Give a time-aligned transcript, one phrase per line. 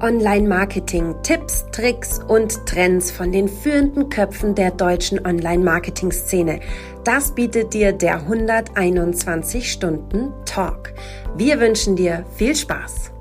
[0.00, 6.60] Online-Marketing, Tipps, Tricks und Trends von den führenden Köpfen der deutschen Online-Marketing-Szene.
[7.04, 10.92] Das bietet dir der 121 Stunden Talk.
[11.36, 13.12] Wir wünschen dir viel Spaß.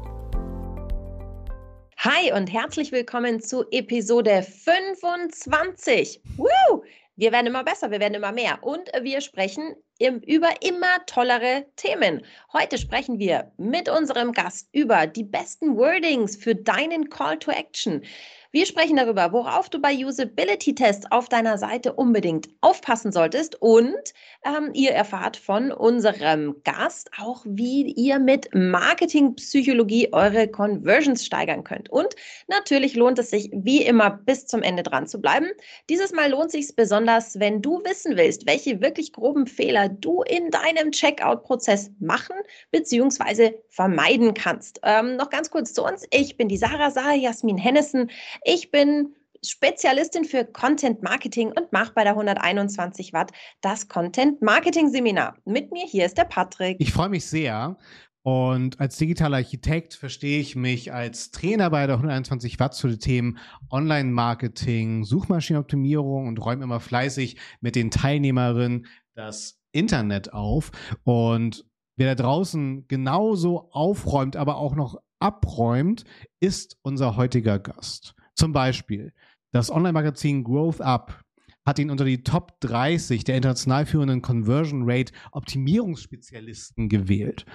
[1.98, 6.22] Hi und herzlich willkommen zu Episode 25.
[6.38, 6.84] Woo!
[7.18, 11.66] Wir werden immer besser, wir werden immer mehr und wir sprechen im, über immer tollere
[11.78, 12.26] Themen.
[12.52, 18.04] Heute sprechen wir mit unserem Gast über die besten Wordings für deinen Call to Action.
[18.52, 24.14] Wir sprechen darüber, worauf du bei Usability-Tests auf deiner Seite unbedingt aufpassen solltest und
[24.46, 31.90] ähm, ihr erfahrt von unserem Gast auch, wie ihr mit Marketingpsychologie eure Conversions steigern könnt.
[31.90, 32.16] Und
[32.48, 35.48] natürlich lohnt es sich, wie immer, bis zum Ende dran zu bleiben.
[35.90, 40.52] Dieses Mal lohnt sich besonders, wenn du wissen willst, welche wirklich groben Fehler du in
[40.52, 42.36] deinem Checkout-Prozess machen
[42.72, 43.54] bzw.
[43.70, 44.80] vermeiden kannst.
[44.84, 46.06] Ähm, noch ganz kurz zu uns.
[46.12, 48.12] Ich bin die Sarah, Sarah Jasmin Hennessen.
[48.44, 54.90] Ich bin Spezialistin für Content Marketing und mache bei der 121 Watt das Content Marketing
[54.90, 55.38] Seminar.
[55.46, 56.78] Mit mir hier ist der Patrick.
[56.80, 57.78] Ich freue mich sehr.
[58.24, 63.00] Und als digitaler Architekt verstehe ich mich als Trainer bei der 121 Watt zu den
[63.00, 63.38] Themen
[63.70, 70.72] Online-Marketing, Suchmaschinenoptimierung und räume immer fleißig mit den Teilnehmerinnen das Internet auf.
[71.04, 71.66] Und
[71.98, 76.04] wer da draußen genauso aufräumt, aber auch noch abräumt,
[76.40, 78.16] ist unser heutiger Gast.
[78.34, 79.14] Zum Beispiel
[79.56, 81.22] das Online-Magazin Growth Up
[81.66, 87.46] hat ihn unter die Top 30 der international führenden Conversion Rate Optimierungsspezialisten gewählt.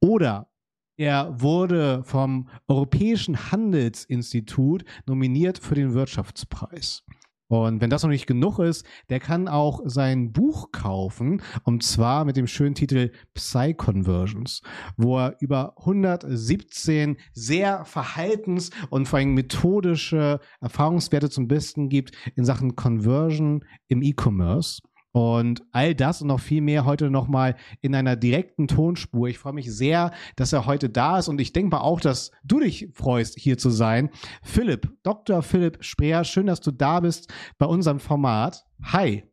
[0.00, 0.48] Oder
[0.96, 7.02] er wurde vom Europäischen Handelsinstitut nominiert für den Wirtschaftspreis.
[7.50, 12.24] Und wenn das noch nicht genug ist, der kann auch sein Buch kaufen, und zwar
[12.24, 14.62] mit dem schönen Titel Psy-Conversions,
[14.96, 22.44] wo er über 117 sehr verhaltens- und vor allem methodische Erfahrungswerte zum Besten gibt in
[22.44, 24.80] Sachen Conversion im E-Commerce.
[25.12, 29.28] Und all das und noch viel mehr heute nochmal in einer direkten Tonspur.
[29.28, 32.30] Ich freue mich sehr, dass er heute da ist und ich denke mal auch, dass
[32.44, 34.10] du dich freust, hier zu sein.
[34.42, 35.42] Philipp, Dr.
[35.42, 38.64] Philipp Spreer, schön, dass du da bist bei unserem Format.
[38.84, 39.24] Hi.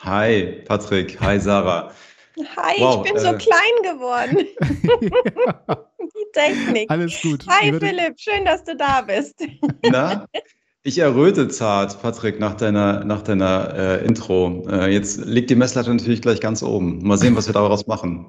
[0.00, 1.20] Hi, Patrick.
[1.20, 1.92] Hi, Sarah.
[2.56, 4.48] Hi, wow, ich bin äh, so klein geworden.
[6.00, 6.90] Die Technik.
[6.90, 7.46] Alles gut.
[7.48, 9.44] Hi, Philipp, schön, dass du da bist.
[9.90, 10.26] Na,
[10.84, 14.66] ich erröte zart, Patrick, nach deiner, nach deiner äh, Intro.
[14.68, 17.02] Äh, jetzt liegt die Messlatte natürlich gleich ganz oben.
[17.06, 18.26] Mal sehen, was wir daraus machen.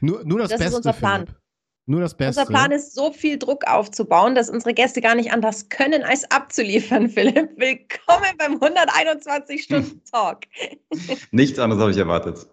[0.00, 0.72] Nur, nur das, das Beste.
[0.72, 1.26] ist unser Plan.
[1.26, 1.40] Philipp.
[1.88, 2.40] Nur das Beste.
[2.40, 6.28] Unser Plan ist, so viel Druck aufzubauen, dass unsere Gäste gar nicht anders können, als
[6.32, 7.50] abzuliefern, Philipp.
[7.56, 10.40] Willkommen beim 121 Stunden Talk.
[11.30, 12.48] Nichts anderes habe ich erwartet.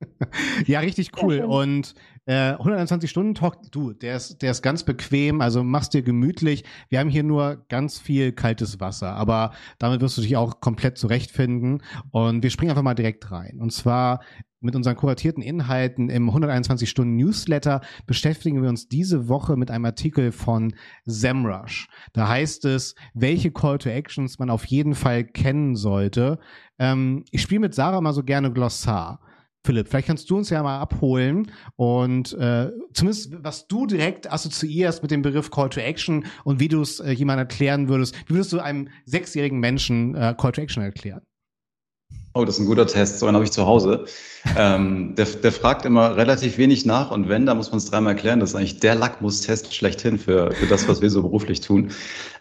[0.66, 1.40] ja, richtig cool.
[1.40, 1.94] Und
[2.26, 6.64] äh, 121 Stunden Talk, du, der ist, der ist ganz bequem, also machst dir gemütlich.
[6.88, 10.96] Wir haben hier nur ganz viel kaltes Wasser, aber damit wirst du dich auch komplett
[10.98, 11.82] zurechtfinden.
[12.10, 13.58] Und wir springen einfach mal direkt rein.
[13.60, 14.20] Und zwar
[14.64, 19.84] mit unseren kuratierten Inhalten im 121 Stunden Newsletter beschäftigen wir uns diese Woche mit einem
[19.84, 20.74] Artikel von
[21.04, 21.88] SEMrush.
[22.14, 26.38] Da heißt es, welche Call to Actions man auf jeden Fall kennen sollte.
[26.78, 29.20] Ähm, ich spiele mit Sarah mal so gerne Glossar.
[29.64, 35.00] Philipp, vielleicht kannst du uns ja mal abholen und äh, zumindest, was du direkt assoziierst
[35.00, 38.14] mit dem Begriff Call to Action und wie du es äh, jemandem erklären würdest.
[38.26, 41.22] Wie würdest du einem sechsjährigen Menschen äh, Call to Action erklären?
[42.34, 43.20] Oh, das ist ein guter Test.
[43.20, 44.06] So einen habe ich zu Hause.
[44.56, 48.14] ähm, der, der fragt immer relativ wenig nach und wenn, da muss man es dreimal
[48.14, 48.40] erklären.
[48.40, 51.92] Das ist eigentlich der Lackmustest schlechthin für, für das, was wir so beruflich tun.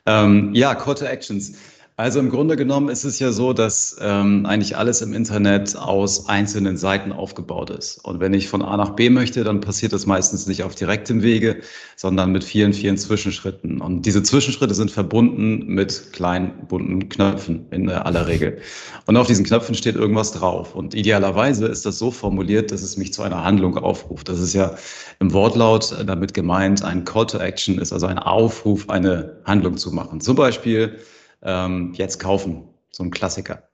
[0.05, 1.53] Ähm, ja, Call to Actions.
[1.95, 6.27] Also im Grunde genommen ist es ja so, dass ähm, eigentlich alles im Internet aus
[6.27, 8.03] einzelnen Seiten aufgebaut ist.
[8.03, 11.21] Und wenn ich von A nach B möchte, dann passiert das meistens nicht auf direktem
[11.21, 11.57] Wege,
[11.95, 13.79] sondern mit vielen, vielen Zwischenschritten.
[13.79, 18.57] Und diese Zwischenschritte sind verbunden mit kleinen bunten Knöpfen in aller Regel.
[19.05, 20.73] Und auf diesen Knöpfen steht irgendwas drauf.
[20.73, 24.29] Und idealerweise ist das so formuliert, dass es mich zu einer Handlung aufruft.
[24.29, 24.73] Das ist ja
[25.19, 29.91] im Wortlaut damit gemeint, ein Call to Action ist also ein Aufruf, eine Handlung zu
[29.91, 30.21] machen.
[30.21, 30.97] Zum Beispiel
[31.43, 32.69] ähm, jetzt kaufen.
[32.91, 33.69] So ein Klassiker.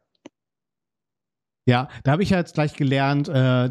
[1.66, 3.70] Ja, da habe ich ja jetzt gleich gelernt, äh,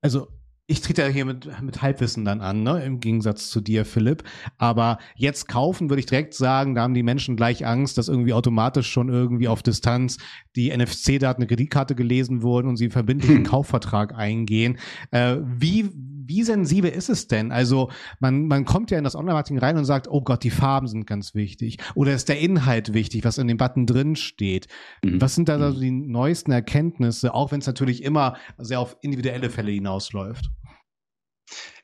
[0.00, 0.28] also
[0.66, 2.82] ich trete ja hier mit, mit Halbwissen dann an, ne?
[2.84, 4.22] im Gegensatz zu dir, Philipp.
[4.56, 8.32] Aber jetzt kaufen würde ich direkt sagen, da haben die Menschen gleich Angst, dass irgendwie
[8.32, 10.16] automatisch schon irgendwie auf Distanz
[10.56, 14.78] die NFC-Daten der Kreditkarte gelesen wurden und sie verbindlich einen Kaufvertrag eingehen.
[15.10, 15.90] Äh, wie,
[16.26, 17.52] wie sensibel ist es denn?
[17.52, 17.90] Also
[18.20, 21.06] man, man kommt ja in das Online-Marketing rein und sagt, oh Gott, die Farben sind
[21.06, 21.78] ganz wichtig.
[21.94, 24.68] Oder ist der Inhalt wichtig, was in dem Button drin steht?
[25.02, 25.20] Mhm.
[25.20, 29.50] Was sind da also die neuesten Erkenntnisse, auch wenn es natürlich immer sehr auf individuelle
[29.50, 30.50] Fälle hinausläuft?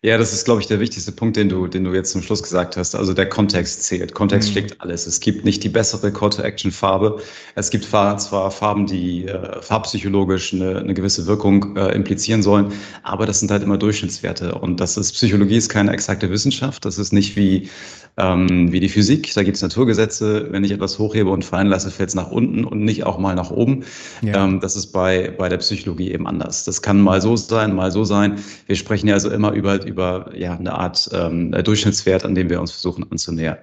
[0.03, 2.43] Ja, das ist, glaube ich, der wichtigste Punkt, den du, den du jetzt zum Schluss
[2.43, 2.95] gesagt hast.
[2.95, 4.15] Also der Kontext zählt.
[4.15, 4.53] Kontext mhm.
[4.53, 5.07] schlägt alles.
[5.07, 7.21] Es gibt nicht die bessere Call-to-Action-Farbe.
[7.55, 12.73] Es gibt zwar Farben, die äh, farbpsychologisch eine, eine gewisse Wirkung äh, implizieren sollen,
[13.03, 14.55] aber das sind halt immer Durchschnittswerte.
[14.55, 16.87] Und das ist, Psychologie ist keine exakte Wissenschaft.
[16.87, 17.69] Das ist nicht wie,
[18.17, 19.33] ähm, wie die Physik.
[19.35, 20.49] Da gibt es Naturgesetze.
[20.51, 23.35] Wenn ich etwas hochhebe und fallen lasse, fällt es nach unten und nicht auch mal
[23.35, 23.85] nach oben.
[24.23, 24.45] Ja.
[24.45, 26.65] Ähm, das ist bei, bei der Psychologie eben anders.
[26.65, 28.39] Das kann mal so sein, mal so sein.
[28.67, 32.61] Wir sprechen ja also immer über über ja, eine Art ähm, Durchschnittswert, an dem wir
[32.61, 33.59] uns versuchen anzunähern.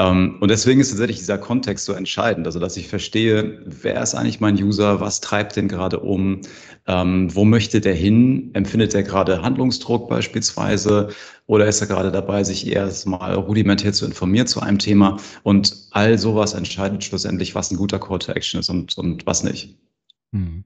[0.00, 4.14] Ähm, und deswegen ist tatsächlich dieser Kontext so entscheidend, also dass ich verstehe, wer ist
[4.14, 6.40] eigentlich mein User, was treibt den gerade um,
[6.90, 11.10] ähm, wo möchte der hin, empfindet er gerade Handlungsdruck beispielsweise
[11.46, 15.72] oder ist er gerade dabei, sich erst mal rudimentär zu informieren zu einem Thema und
[15.92, 19.78] all sowas entscheidet schlussendlich, was ein guter Call to Action ist und, und was nicht.
[20.32, 20.64] Hm.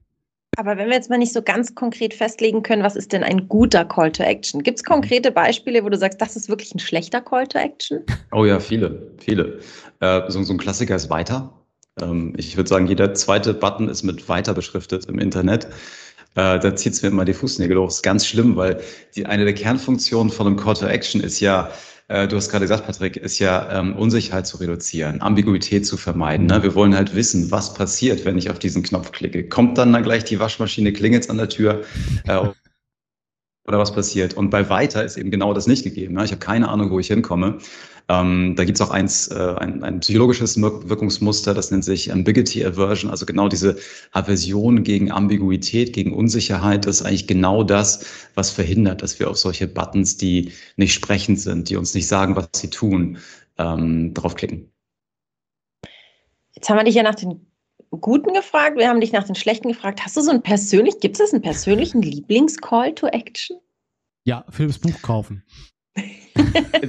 [0.57, 3.47] Aber wenn wir jetzt mal nicht so ganz konkret festlegen können, was ist denn ein
[3.47, 4.63] guter Call to Action?
[4.63, 4.93] Gibt es mhm.
[4.93, 7.99] konkrete Beispiele, wo du sagst, das ist wirklich ein schlechter Call to Action?
[8.31, 9.59] Oh ja, viele, viele.
[9.99, 11.53] Äh, so, so, ein Klassiker ist weiter.
[12.01, 15.67] Ähm, ich würde sagen, jeder zweite Button ist mit weiter beschriftet im Internet.
[16.35, 17.87] Äh, da zieht es mir immer die Fußnägel hoch.
[17.87, 18.81] Das ist ganz schlimm, weil
[19.15, 21.69] die, eine der Kernfunktionen von einem Call to Action ist ja,
[22.09, 26.45] äh, du hast gerade gesagt, Patrick, ist ja ähm, Unsicherheit zu reduzieren, Ambiguität zu vermeiden.
[26.47, 26.61] Ne?
[26.61, 29.47] Wir wollen halt wissen, was passiert, wenn ich auf diesen Knopf klicke.
[29.47, 31.83] Kommt dann dann gleich die Waschmaschine, klingelt an der Tür
[32.27, 32.41] äh,
[33.67, 34.35] oder was passiert?
[34.35, 36.15] Und bei Weiter ist eben genau das nicht gegeben.
[36.15, 36.25] Ne?
[36.25, 37.57] Ich habe keine Ahnung, wo ich hinkomme.
[38.07, 42.63] Ähm, da gibt es auch eins, äh, ein, ein psychologisches Wirkungsmuster, das nennt sich Ambiguity
[42.63, 43.77] Aversion, also genau diese
[44.11, 49.37] Aversion gegen Ambiguität, gegen Unsicherheit, das ist eigentlich genau das, was verhindert, dass wir auf
[49.37, 53.17] solche Buttons, die nicht sprechend sind, die uns nicht sagen, was sie tun,
[53.57, 54.71] ähm, draufklicken.
[56.53, 57.47] Jetzt haben wir dich ja nach den
[57.99, 60.01] Guten gefragt, wir haben dich nach den Schlechten gefragt.
[60.03, 63.57] Hast du so einen persönlichen, gibt es einen persönlichen Lieblings-Call to Action?
[64.25, 65.43] Ja, Philips Buch kaufen.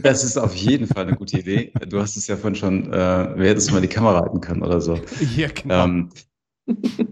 [0.03, 1.73] Das ist auf jeden Fall eine gute Idee.
[1.89, 4.63] Du hast es ja vorhin schon, äh, wir hätten es mal die Kamera halten können
[4.63, 5.01] oder so.
[5.37, 5.85] Ja, genau.
[5.85, 6.11] Ähm,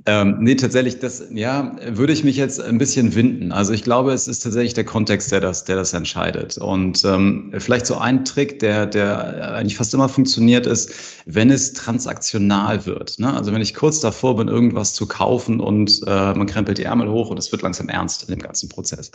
[0.06, 3.52] ähm, nee, tatsächlich, das, ja, würde ich mich jetzt ein bisschen winden.
[3.52, 6.58] Also ich glaube, es ist tatsächlich der Kontext, der das, der das entscheidet.
[6.58, 10.92] Und ähm, vielleicht so ein Trick, der, der eigentlich fast immer funktioniert, ist,
[11.26, 13.18] wenn es transaktional wird.
[13.18, 13.32] Ne?
[13.32, 17.08] Also wenn ich kurz davor bin, irgendwas zu kaufen und äh, man krempelt die Ärmel
[17.08, 19.10] hoch und es wird langsam ernst in dem ganzen Prozess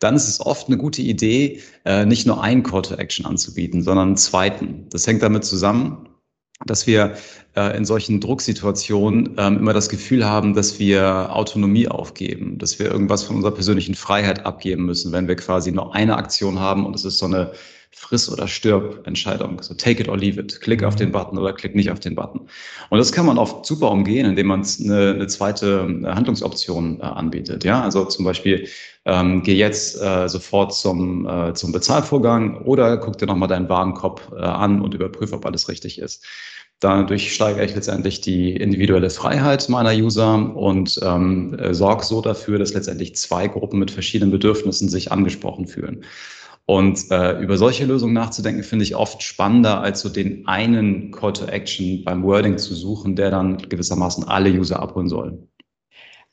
[0.00, 3.80] dann ist es oft eine gute Idee, äh, nicht nur einen Call to Action anzubieten,
[3.80, 4.86] sondern einen zweiten.
[4.90, 6.08] Das hängt damit zusammen,
[6.66, 7.14] dass wir
[7.56, 12.90] äh, in solchen Drucksituationen ähm, immer das Gefühl haben, dass wir Autonomie aufgeben, dass wir
[12.90, 16.94] irgendwas von unserer persönlichen Freiheit abgeben müssen, wenn wir quasi nur eine Aktion haben und
[16.94, 17.52] es ist so eine
[17.96, 19.62] Friss- oder Stirb-Entscheidung.
[19.62, 20.60] So take it or leave it.
[20.60, 22.48] Klick auf den Button oder klick nicht auf den Button.
[22.90, 27.04] Und das kann man oft super umgehen, indem man eine, eine zweite äh, Handlungsoption äh,
[27.04, 27.64] anbietet.
[27.64, 28.68] Ja, also zum Beispiel
[29.04, 34.32] ähm, geh jetzt äh, sofort zum, äh, zum Bezahlvorgang oder guck dir nochmal deinen Warenkorb
[34.36, 36.24] äh, an und überprüfe, ob alles richtig ist.
[36.80, 42.58] Dadurch steigere ich letztendlich die individuelle Freiheit meiner User und ähm, äh, sorge so dafür,
[42.58, 46.04] dass letztendlich zwei Gruppen mit verschiedenen Bedürfnissen sich angesprochen fühlen.
[46.66, 51.34] Und äh, über solche Lösungen nachzudenken, finde ich oft spannender, als so den einen Call
[51.34, 55.46] to Action beim Wording zu suchen, der dann gewissermaßen alle User abholen soll.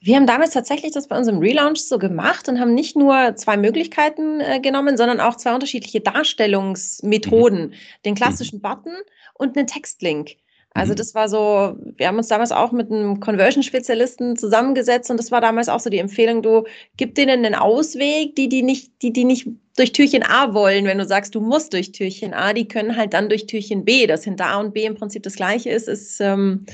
[0.04, 3.56] Wir haben damals tatsächlich das bei unserem Relaunch so gemacht und haben nicht nur zwei
[3.56, 7.68] Möglichkeiten äh, genommen, sondern auch zwei unterschiedliche Darstellungsmethoden.
[7.68, 7.74] Mhm.
[8.06, 8.62] Den klassischen.
[8.62, 8.94] Button
[9.36, 10.38] und einen Textlink.
[10.74, 10.98] Also mhm.
[10.98, 15.42] das war so, wir haben uns damals auch mit einem Conversion-Spezialisten zusammengesetzt und das war
[15.42, 16.64] damals auch so die Empfehlung, du
[16.96, 20.98] gib denen einen Ausweg, die, die nicht, die, die nicht durch Türchen A wollen, wenn
[20.98, 24.08] du sagst, du musst durch Türchen A, die können halt dann durch Türchen B.
[24.08, 26.66] Das hinter A und B im Prinzip das gleiche ist, ist ähm,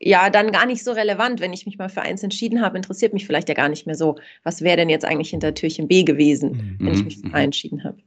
[0.00, 1.40] ja dann gar nicht so relevant.
[1.40, 3.96] Wenn ich mich mal für eins entschieden habe, interessiert mich vielleicht ja gar nicht mehr
[3.96, 6.86] so, was wäre denn jetzt eigentlich hinter Türchen B gewesen, mhm.
[6.86, 7.98] wenn ich mich für A entschieden habe.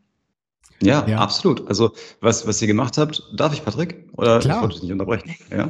[0.81, 1.67] Ja, ja, absolut.
[1.67, 4.05] Also was, was ihr gemacht habt, darf ich, Patrick?
[4.13, 4.57] Oder Klar.
[4.57, 5.35] ich wollte dich nicht unterbrechen.
[5.51, 5.69] Ja.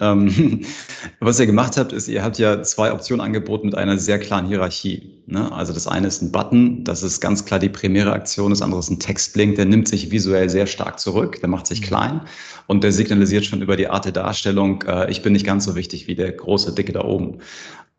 [0.00, 0.64] ähm,
[1.20, 4.46] was ihr gemacht habt, ist, ihr habt ja zwei Optionen angeboten mit einer sehr klaren
[4.46, 5.18] Hierarchie.
[5.26, 5.52] Ne?
[5.52, 8.80] Also das eine ist ein Button, das ist ganz klar die primäre Aktion, das andere
[8.80, 11.84] ist ein Textblink, der nimmt sich visuell sehr stark zurück, der macht sich mhm.
[11.84, 12.20] klein
[12.66, 15.74] und der signalisiert schon über die Art der Darstellung, äh, ich bin nicht ganz so
[15.74, 17.40] wichtig wie der große Dicke da oben.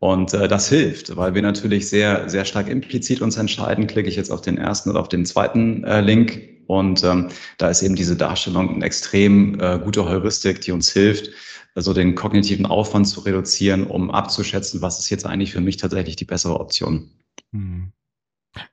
[0.00, 4.16] Und äh, das hilft, weil wir natürlich sehr, sehr stark implizit uns entscheiden, klicke ich
[4.16, 6.40] jetzt auf den ersten oder auf den zweiten äh, Link.
[6.66, 7.28] Und ähm,
[7.58, 11.30] da ist eben diese Darstellung eine extrem äh, gute Heuristik, die uns hilft,
[11.74, 16.16] also den kognitiven Aufwand zu reduzieren, um abzuschätzen, was ist jetzt eigentlich für mich tatsächlich
[16.16, 17.10] die bessere Option.
[17.52, 17.92] Hm.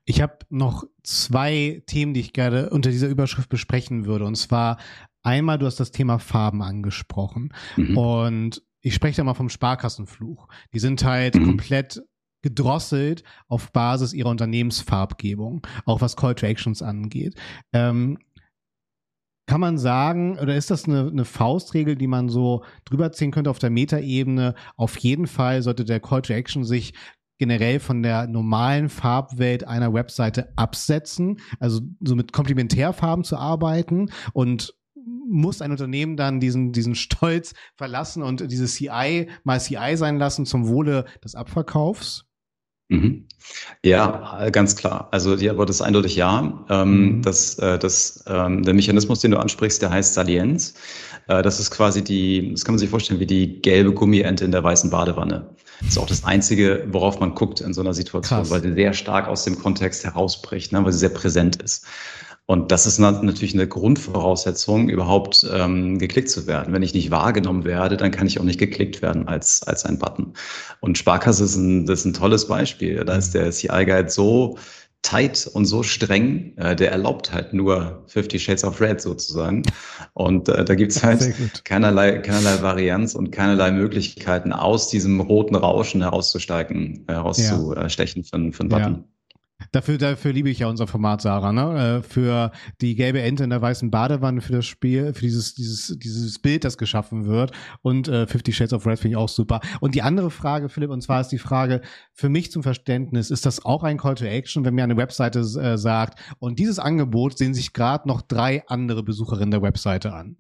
[0.06, 4.26] Ich habe noch zwei Themen, die ich gerne unter dieser Überschrift besprechen würde.
[4.26, 4.78] Und zwar
[5.24, 7.54] einmal, du hast das Thema Farben angesprochen.
[7.76, 7.98] Mhm.
[7.98, 10.48] Und ich spreche da mal vom Sparkassenfluch.
[10.74, 11.46] Die sind halt mhm.
[11.46, 12.02] komplett
[12.42, 17.36] gedrosselt auf Basis ihrer Unternehmensfarbgebung, auch was Call to Actions angeht.
[17.74, 18.18] Ähm,
[19.50, 23.50] kann man sagen, oder ist das eine, eine, Faustregel, die man so drüber ziehen könnte
[23.50, 24.56] auf der Metaebene?
[24.76, 26.94] Auf jeden Fall sollte der Call to Action sich
[27.38, 34.74] generell von der normalen Farbwelt einer Webseite absetzen, also so mit Komplementärfarben zu arbeiten und
[35.30, 40.46] muss ein Unternehmen dann diesen, diesen Stolz verlassen und dieses CI mal CI sein lassen
[40.46, 42.26] zum Wohle des Abverkaufs?
[42.90, 43.26] Mhm.
[43.84, 45.10] Ja, ganz klar.
[45.12, 46.66] Also die Antwort ist eindeutig ja.
[46.70, 47.22] Ähm, mhm.
[47.22, 50.74] das, äh, das, ähm, der Mechanismus, den du ansprichst, der heißt Salienz.
[51.28, 54.52] Äh, das ist quasi die, das kann man sich vorstellen wie die gelbe Gummiente in
[54.52, 55.50] der weißen Badewanne.
[55.82, 58.50] Das ist auch das Einzige, worauf man guckt in so einer Situation, Krass.
[58.50, 61.86] weil sie sehr stark aus dem Kontext herausbricht, ne, weil sie sehr präsent ist.
[62.48, 66.74] Und das ist natürlich eine Grundvoraussetzung, überhaupt ähm, geklickt zu werden.
[66.74, 70.00] Wenn ich nicht wahrgenommen werde, dann kann ich auch nicht geklickt werden als, als ein
[70.00, 70.32] Button.
[70.80, 73.04] Und Sparkasse ist ein, das ist ein tolles Beispiel.
[73.04, 74.58] Da ist der CI-Guide so
[75.02, 79.64] tight und so streng, äh, der erlaubt halt nur 50 Shades of Red sozusagen.
[80.14, 86.02] Und äh, da gibt's halt keinerlei, keinerlei Varianz und keinerlei Möglichkeiten, aus diesem roten Rauschen
[86.02, 88.30] herauszusteigen, herauszustechen ja.
[88.30, 88.94] für, für einen Button.
[88.94, 89.17] Ja.
[89.72, 91.98] Dafür, dafür liebe ich ja unser Format, Sarah, ne?
[91.98, 95.98] Äh, für die gelbe Ente in der weißen Badewanne, für das Spiel, für dieses, dieses,
[95.98, 97.52] dieses Bild, das geschaffen wird.
[97.82, 99.62] Und äh, Fifty Shades of Red finde ich auch super.
[99.80, 101.82] Und die andere Frage, Philipp, und zwar ist die Frage,
[102.14, 105.40] für mich zum Verständnis, ist das auch ein Call to Action, wenn mir eine Webseite
[105.40, 110.38] äh, sagt, und dieses Angebot sehen sich gerade noch drei andere Besucherinnen der Webseite an?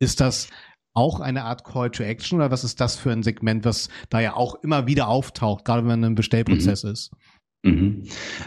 [0.00, 0.48] Ist das
[0.92, 4.20] auch eine Art Call to Action oder was ist das für ein Segment, was da
[4.20, 6.90] ja auch immer wieder auftaucht, gerade wenn man einem Bestellprozess mhm.
[6.90, 7.10] ist?
[7.64, 8.04] Mhm.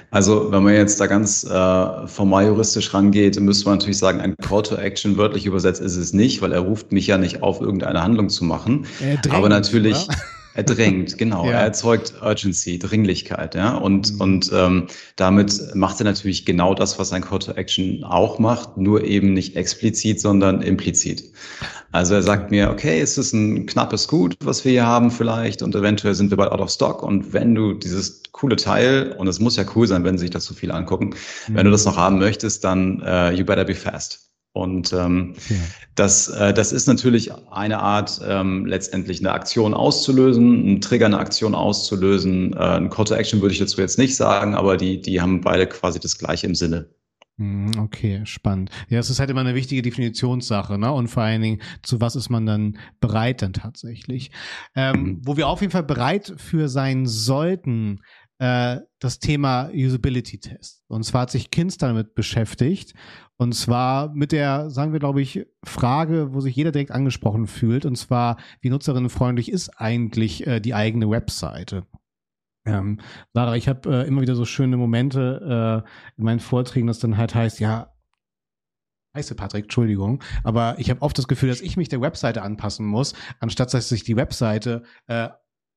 [0.10, 4.36] Also, wenn man jetzt da ganz äh, formal juristisch rangeht, müsste man natürlich sagen, ein
[4.38, 7.60] Call to Action wörtlich übersetzt ist es nicht, weil er ruft mich ja nicht auf,
[7.60, 8.86] irgendeine Handlung zu machen.
[9.00, 10.08] Drängt, Aber natürlich.
[10.08, 10.16] Oder?
[10.54, 11.46] Er drängt, genau.
[11.46, 11.52] Ja.
[11.52, 13.76] Er erzeugt Urgency, Dringlichkeit, ja.
[13.76, 14.22] Und, mhm.
[14.22, 18.78] und ähm, damit macht er natürlich genau das, was ein Call to Action auch macht,
[18.78, 21.24] nur eben nicht explizit, sondern implizit.
[21.92, 25.62] Also er sagt mir, okay, es ist ein knappes Gut, was wir hier haben vielleicht
[25.62, 29.28] und eventuell sind wir bald out of stock und wenn du dieses coole Teil, und
[29.28, 31.14] es muss ja cool sein, wenn sich das so viele angucken,
[31.48, 31.56] mhm.
[31.56, 34.32] wenn du das noch haben möchtest, dann uh, you better be fast.
[34.54, 35.56] Und ähm, ja.
[35.96, 41.20] das, äh, das ist natürlich eine Art, ähm, letztendlich eine Aktion auszulösen, ein Trigger, eine
[41.20, 42.54] Aktion auszulösen.
[42.54, 45.40] Äh, ein Call to Action würde ich dazu jetzt nicht sagen, aber die, die haben
[45.40, 46.90] beide quasi das gleiche im Sinne.
[47.42, 48.70] Hm, okay, spannend.
[48.88, 50.92] Ja, es ist halt immer eine wichtige Definitionssache, ne?
[50.92, 54.30] Und vor allen Dingen, zu was ist man dann bereit dann tatsächlich?
[54.76, 55.22] Ähm, mhm.
[55.26, 58.02] Wo wir auf jeden Fall bereit für sein sollten,
[58.38, 60.84] äh, das Thema Usability-Test.
[60.88, 62.94] Und zwar hat sich Kinz damit beschäftigt.
[63.38, 67.88] Und zwar mit der, sagen wir, glaube ich, Frage, wo sich jeder direkt angesprochen fühlt.
[67.88, 71.88] Und zwar, wie nutzerinnenfreundlich ist eigentlich äh, die eigene Webseite?
[72.66, 73.00] Ähm,
[73.34, 77.18] Sarah, ich habe äh, immer wieder so schöne Momente äh, in meinen Vorträgen, dass dann
[77.18, 77.92] halt heißt, ja,
[79.14, 82.86] Heiße Patrick, Entschuldigung, aber ich habe oft das Gefühl, dass ich mich der Webseite anpassen
[82.86, 85.28] muss, anstatt dass sich die Webseite äh,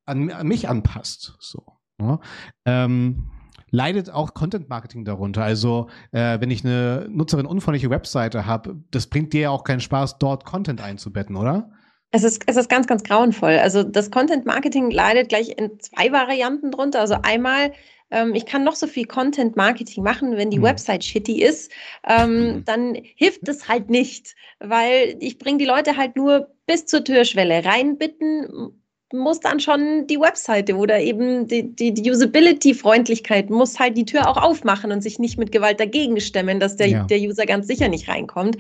[0.06, 1.36] an, an, mich anpasst.
[1.40, 1.64] So.
[2.00, 2.06] Ja?
[2.06, 2.20] Ne?
[2.64, 3.30] Ähm,
[3.70, 5.42] leidet auch Content Marketing darunter.
[5.42, 9.80] Also äh, wenn ich eine Nutzerin unfreundliche Webseite habe, das bringt dir ja auch keinen
[9.80, 11.72] Spaß, dort Content einzubetten, oder?
[12.14, 13.58] Es ist, es ist ganz, ganz grauenvoll.
[13.58, 17.00] Also das Content Marketing leidet gleich in zwei Varianten drunter.
[17.00, 17.72] Also einmal,
[18.12, 20.62] ähm, ich kann noch so viel Content Marketing machen, wenn die mhm.
[20.62, 21.72] Website shitty ist,
[22.06, 22.64] ähm, mhm.
[22.66, 27.64] dann hilft es halt nicht, weil ich bringe die Leute halt nur bis zur Türschwelle
[27.64, 28.80] reinbitten
[29.14, 34.28] muss dann schon die Webseite oder eben die, die, die Usability-Freundlichkeit muss halt die Tür
[34.28, 37.04] auch aufmachen und sich nicht mit Gewalt dagegen stemmen, dass der, ja.
[37.04, 38.58] der User ganz sicher nicht reinkommt.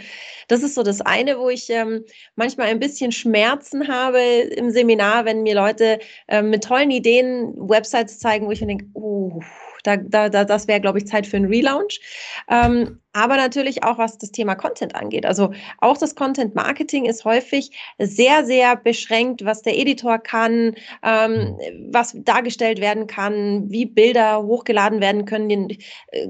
[0.48, 2.04] Das ist so das eine, wo ich ähm,
[2.36, 8.18] manchmal ein bisschen Schmerzen habe im Seminar, wenn mir Leute ähm, mit tollen Ideen Websites
[8.18, 9.40] zeigen, wo ich mir denke, oh,
[9.84, 12.00] da, da, da, das wäre, glaube ich, Zeit für einen Relaunch.
[12.48, 15.24] Ähm, aber natürlich auch, was das Thema Content angeht.
[15.24, 21.56] Also auch das Content Marketing ist häufig sehr, sehr beschränkt, was der Editor kann, ähm,
[21.90, 25.76] was dargestellt werden kann, wie Bilder hochgeladen werden können.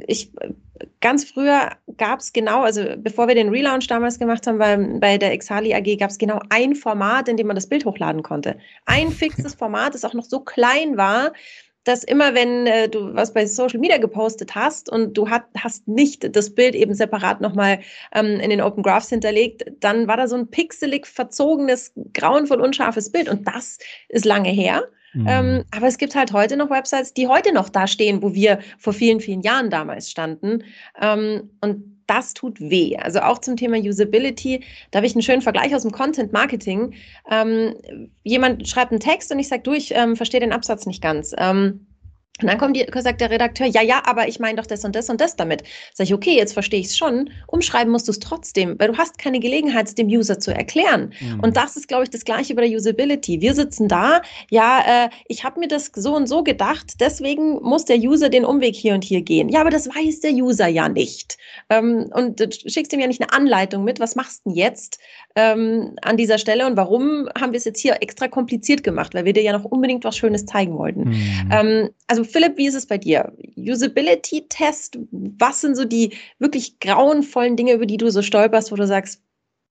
[0.07, 0.31] Ich,
[1.01, 5.19] ganz früher gab es genau, also bevor wir den Relaunch damals gemacht haben, bei, bei
[5.19, 8.59] der Exali AG gab es genau ein Format, in dem man das Bild hochladen konnte.
[8.85, 11.33] Ein fixes Format, das auch noch so klein war,
[11.85, 15.87] dass immer, wenn äh, du was bei Social Media gepostet hast und du hat, hast
[15.87, 17.81] nicht das Bild eben separat nochmal
[18.15, 23.13] ähm, in den Open Graphs hinterlegt, dann war da so ein pixelig verzogenes, grauenvoll unscharfes
[23.13, 24.85] Bild und das ist lange her.
[25.15, 25.27] Mhm.
[25.29, 28.59] Ähm, aber es gibt halt heute noch Websites, die heute noch da stehen, wo wir
[28.79, 30.65] vor vielen, vielen Jahren damals standen.
[31.01, 32.97] Ähm, und das tut weh.
[32.97, 36.95] Also auch zum Thema Usability, da habe ich einen schönen Vergleich aus dem Content Marketing.
[37.31, 37.75] Ähm,
[38.23, 41.35] jemand schreibt einen Text und ich sage, du, ich ähm, verstehe den Absatz nicht ganz.
[41.39, 41.87] Ähm,
[42.41, 44.97] und dann kommt die, sagt der Redakteur, ja, ja, aber ich meine doch das und
[44.97, 45.63] das und das damit.
[45.93, 47.31] Sag ich, okay, jetzt verstehe ich es schon.
[47.47, 51.13] Umschreiben musst du es trotzdem, weil du hast keine Gelegenheit, es dem User zu erklären.
[51.21, 51.41] Mhm.
[51.41, 53.41] Und das ist, glaube ich, das Gleiche bei der Usability.
[53.41, 57.85] Wir sitzen da, ja, äh, ich habe mir das so und so gedacht, deswegen muss
[57.85, 59.49] der User den Umweg hier und hier gehen.
[59.49, 61.39] Ja, aber das weiß der User ja nicht.
[61.71, 64.99] Ähm, und du schickst ihm ja nicht eine Anleitung mit, was machst du denn jetzt
[65.37, 69.25] ähm, an dieser Stelle und warum haben wir es jetzt hier extra kompliziert gemacht, weil
[69.25, 71.11] wir dir ja noch unbedingt was Schönes zeigen wollten.
[71.11, 71.51] Mhm.
[71.51, 73.33] Ähm, also Philipp, wie ist es bei dir?
[73.57, 78.87] Usability-Test, was sind so die wirklich grauenvollen Dinge, über die du so stolperst, wo du
[78.87, 79.23] sagst,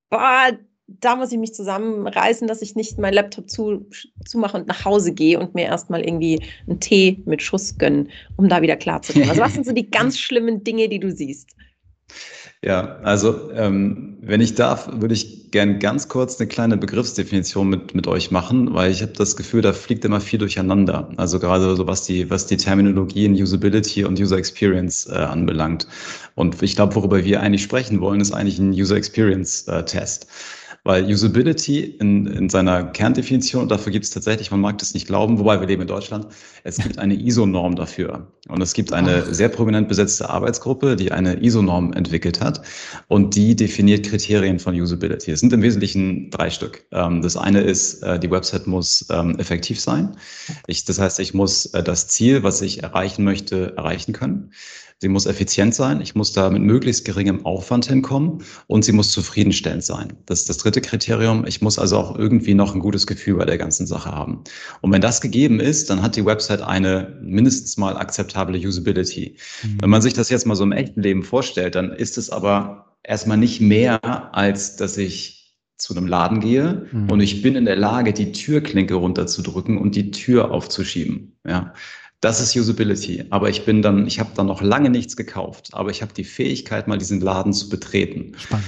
[0.09, 0.51] boah,
[0.87, 3.89] da muss ich mich zusammenreißen, dass ich nicht meinen Laptop zu,
[4.25, 8.49] zumache und nach Hause gehe und mir erstmal irgendwie einen Tee mit Schuss gönnen, um
[8.49, 9.29] da wieder klar zu kommen.
[9.29, 11.55] Also was sind so die ganz schlimmen Dinge, die du siehst?
[12.63, 17.93] Ja, also ähm, wenn ich darf, würde ich gern ganz kurz eine kleine Begriffsdefinition mit,
[17.93, 21.09] mit euch machen, weil ich habe das Gefühl, da fliegt immer viel durcheinander.
[21.17, 25.87] Also gerade so was die, was die Terminologie in Usability und User Experience äh, anbelangt.
[26.35, 30.27] Und ich glaube, worüber wir eigentlich sprechen wollen, ist eigentlich ein User Experience äh, Test.
[30.85, 35.07] Weil Usability in, in seiner Kerndefinition, und dafür gibt es tatsächlich, man mag das nicht
[35.07, 36.27] glauben, wobei wir leben in Deutschland,
[36.65, 38.27] es gibt eine ISO-Norm dafür.
[38.49, 42.61] Und es gibt eine sehr prominent besetzte Arbeitsgruppe, die eine ISO-Norm entwickelt hat
[43.07, 45.31] und die definiert Kriterien von Usability.
[45.31, 46.83] Es sind im Wesentlichen drei Stück.
[46.91, 50.17] Ähm, das eine ist, äh, die Website muss ähm, effektiv sein.
[50.67, 54.51] Ich, das heißt, ich muss äh, das Ziel, was ich erreichen möchte, erreichen können.
[54.99, 56.01] Sie muss effizient sein.
[56.01, 60.13] Ich muss da mit möglichst geringem Aufwand hinkommen und sie muss zufriedenstellend sein.
[60.25, 61.45] Das ist das dritte Kriterium.
[61.45, 64.43] Ich muss also auch irgendwie noch ein gutes Gefühl bei der ganzen Sache haben.
[64.81, 69.37] Und wenn das gegeben ist, dann hat die Website eine mindestens mal akzeptable Usability.
[69.63, 69.77] Mhm.
[69.81, 72.97] Wenn man sich das jetzt mal so im echten Leben vorstellt, dann ist es aber
[73.03, 73.99] erstmal nicht mehr,
[74.33, 75.43] als dass ich
[75.77, 77.09] zu einem Laden gehe mhm.
[77.09, 81.37] und ich bin in der Lage, die Türklinke runterzudrücken und die Tür aufzuschieben.
[81.45, 81.73] Ja.
[82.23, 83.25] Das ist Usability.
[83.31, 86.23] Aber ich bin dann, ich habe dann noch lange nichts gekauft, aber ich habe die
[86.23, 88.31] Fähigkeit, mal diesen Laden zu betreten.
[88.37, 88.65] Spannend.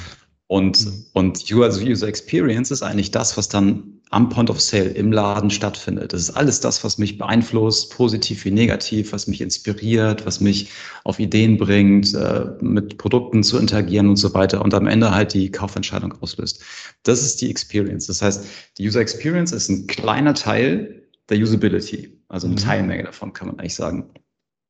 [0.47, 1.05] Und, mhm.
[1.13, 6.11] und User Experience ist eigentlich das, was dann am Point of Sale im Laden stattfindet.
[6.11, 10.69] Das ist alles das, was mich beeinflusst, positiv wie negativ, was mich inspiriert, was mich
[11.05, 15.33] auf Ideen bringt, äh, mit Produkten zu interagieren und so weiter und am Ende halt
[15.33, 16.61] die Kaufentscheidung auslöst.
[17.03, 18.07] Das ist die Experience.
[18.07, 18.45] Das heißt,
[18.77, 22.14] die User Experience ist ein kleiner Teil der Usability.
[22.27, 22.59] Also eine mhm.
[22.59, 24.09] Teilmenge davon kann man eigentlich sagen.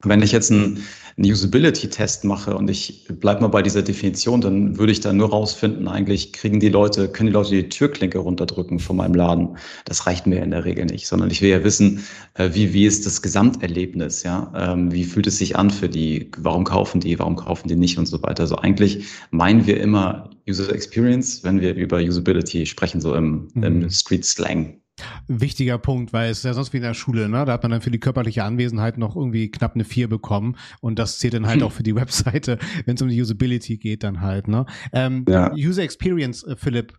[0.04, 0.84] Wenn ich jetzt einen,
[1.18, 5.30] einen Usability-Test mache und ich bleibe mal bei dieser Definition, dann würde ich da nur
[5.30, 9.58] rausfinden, eigentlich kriegen die Leute, können die Leute die Türklinke runterdrücken von meinem Laden.
[9.86, 12.04] Das reicht mir in der Regel nicht, sondern ich will ja wissen,
[12.36, 14.52] äh, wie, wie ist das Gesamterlebnis, ja?
[14.56, 16.30] Ähm, wie fühlt es sich an für die?
[16.38, 17.18] Warum kaufen die?
[17.18, 18.44] Warum kaufen die nicht und so weiter?
[18.44, 23.64] Also eigentlich meinen wir immer User Experience, wenn wir über Usability sprechen, so im, mhm.
[23.64, 24.82] im Street Slang.
[25.28, 27.46] Wichtiger Punkt, weil es ist ja sonst wie in der Schule, ne?
[27.46, 31.00] Da hat man dann für die körperliche Anwesenheit noch irgendwie knapp eine 4 bekommen und
[31.00, 31.68] das zählt dann halt hm.
[31.68, 34.66] auch für die Webseite, wenn es um die Usability geht, dann halt, ne?
[34.94, 35.52] Ähm, ja.
[35.54, 36.94] User Experience, äh, Philipp,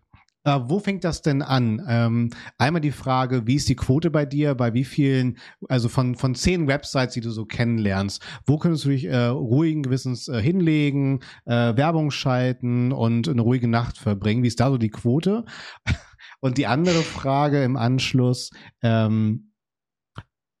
[0.47, 1.81] äh, wo fängt das denn an?
[1.87, 4.55] Ähm, einmal die Frage, wie ist die Quote bei dir?
[4.55, 8.89] Bei wie vielen, also von, von zehn Websites, die du so kennenlernst, wo könntest du
[8.89, 14.41] dich äh, ruhigen Gewissens äh, hinlegen, äh, Werbung schalten und eine ruhige Nacht verbringen?
[14.43, 15.43] Wie ist da so die Quote?
[16.39, 19.51] Und die andere Frage im Anschluss, ähm,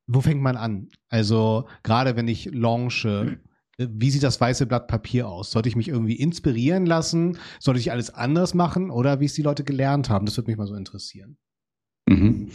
[0.07, 0.89] wo fängt man an?
[1.09, 3.39] Also gerade wenn ich launche,
[3.77, 5.51] wie sieht das weiße Blatt Papier aus?
[5.51, 7.37] Sollte ich mich irgendwie inspirieren lassen?
[7.59, 8.89] Sollte ich alles anders machen?
[8.89, 10.25] Oder wie es die Leute gelernt haben?
[10.25, 11.37] Das würde mich mal so interessieren.
[12.09, 12.49] Mhm.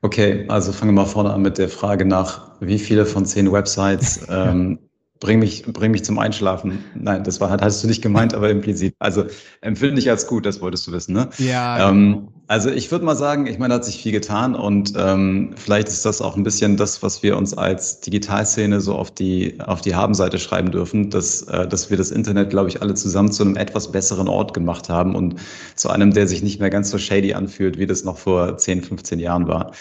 [0.00, 3.50] Okay, also fangen wir mal vorne an mit der Frage nach, wie viele von zehn
[3.50, 4.78] Websites ähm,
[5.24, 6.84] bring mich, bring mich zum Einschlafen.
[6.94, 8.94] Nein, das war, hast du nicht gemeint, aber implizit.
[8.98, 9.24] Also
[9.62, 11.30] empfinde ich als gut, das wolltest du wissen, ne?
[11.38, 11.88] Ja.
[11.88, 12.32] Ähm, genau.
[12.46, 15.88] also ich würde mal sagen, ich meine, da hat sich viel getan und ähm, vielleicht
[15.88, 19.80] ist das auch ein bisschen das, was wir uns als Digitalszene so auf die, auf
[19.80, 23.44] die Habenseite schreiben dürfen, dass, äh, dass wir das Internet, glaube ich, alle zusammen zu
[23.44, 25.36] einem etwas besseren Ort gemacht haben und
[25.74, 28.82] zu einem, der sich nicht mehr ganz so shady anfühlt, wie das noch vor 10,
[28.82, 29.72] 15 Jahren war.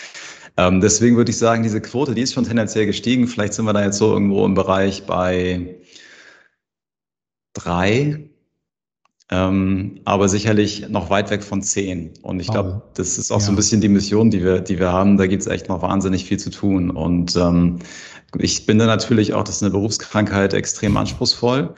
[0.57, 3.27] Ähm, deswegen würde ich sagen, diese Quote, die ist schon tendenziell gestiegen.
[3.27, 5.77] Vielleicht sind wir da jetzt so irgendwo im Bereich bei
[7.53, 8.29] drei,
[9.31, 12.13] ähm, aber sicherlich noch weit weg von zehn.
[12.21, 13.45] Und ich glaube, das ist auch ja.
[13.45, 15.17] so ein bisschen die Mission, die wir, die wir haben.
[15.17, 16.91] Da gibt es echt noch wahnsinnig viel zu tun.
[16.91, 17.79] Und ähm,
[18.37, 21.73] ich bin da natürlich auch, das ist eine Berufskrankheit, extrem anspruchsvoll.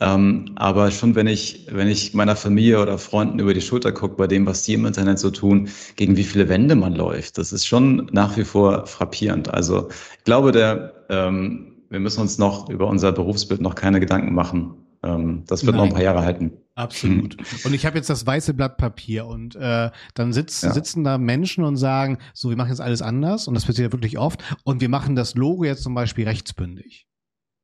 [0.00, 4.16] Ähm, aber schon wenn ich, wenn ich meiner Familie oder Freunden über die Schulter gucke,
[4.16, 7.52] bei dem, was die im Internet so tun, gegen wie viele Wände man läuft, das
[7.52, 9.52] ist schon nach wie vor frappierend.
[9.52, 14.34] Also ich glaube, der, ähm, wir müssen uns noch über unser Berufsbild noch keine Gedanken
[14.34, 14.74] machen.
[15.02, 15.86] Ähm, das wird Nein.
[15.86, 16.52] noch ein paar Jahre halten.
[16.76, 17.36] Absolut.
[17.64, 20.72] Und ich habe jetzt das weiße Blatt Papier und äh, dann sitz, ja.
[20.72, 23.92] sitzen da Menschen und sagen, so, wir machen jetzt alles anders und das passiert ja
[23.92, 27.08] wirklich oft und wir machen das Logo jetzt zum Beispiel rechtsbündig.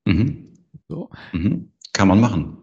[0.05, 0.55] Mhm.
[0.88, 1.11] So.
[1.33, 1.70] Mhm.
[1.94, 2.59] Kann man machen.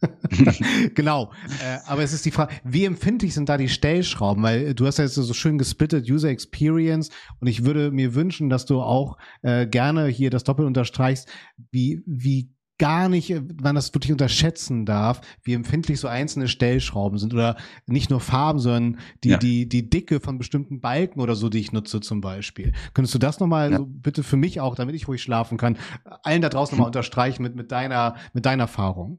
[0.94, 1.32] genau.
[1.62, 4.42] Äh, aber es ist die Frage, wie empfindlich sind da die Stellschrauben?
[4.42, 8.50] Weil du hast ja jetzt so schön gesplittet User Experience und ich würde mir wünschen,
[8.50, 11.28] dass du auch äh, gerne hier das Doppel unterstreichst,
[11.70, 17.34] wie, wie gar nicht, man das wirklich unterschätzen darf, wie empfindlich so einzelne Stellschrauben sind
[17.34, 19.36] oder nicht nur Farben, sondern die, ja.
[19.36, 22.72] die, die Dicke von bestimmten Balken oder so, die ich nutze zum Beispiel.
[22.94, 23.78] Könntest du das nochmal ja.
[23.78, 25.76] so bitte für mich auch, damit ich ruhig schlafen kann,
[26.22, 29.18] allen da draußen nochmal unterstreichen mit, mit deiner, mit deiner Erfahrung?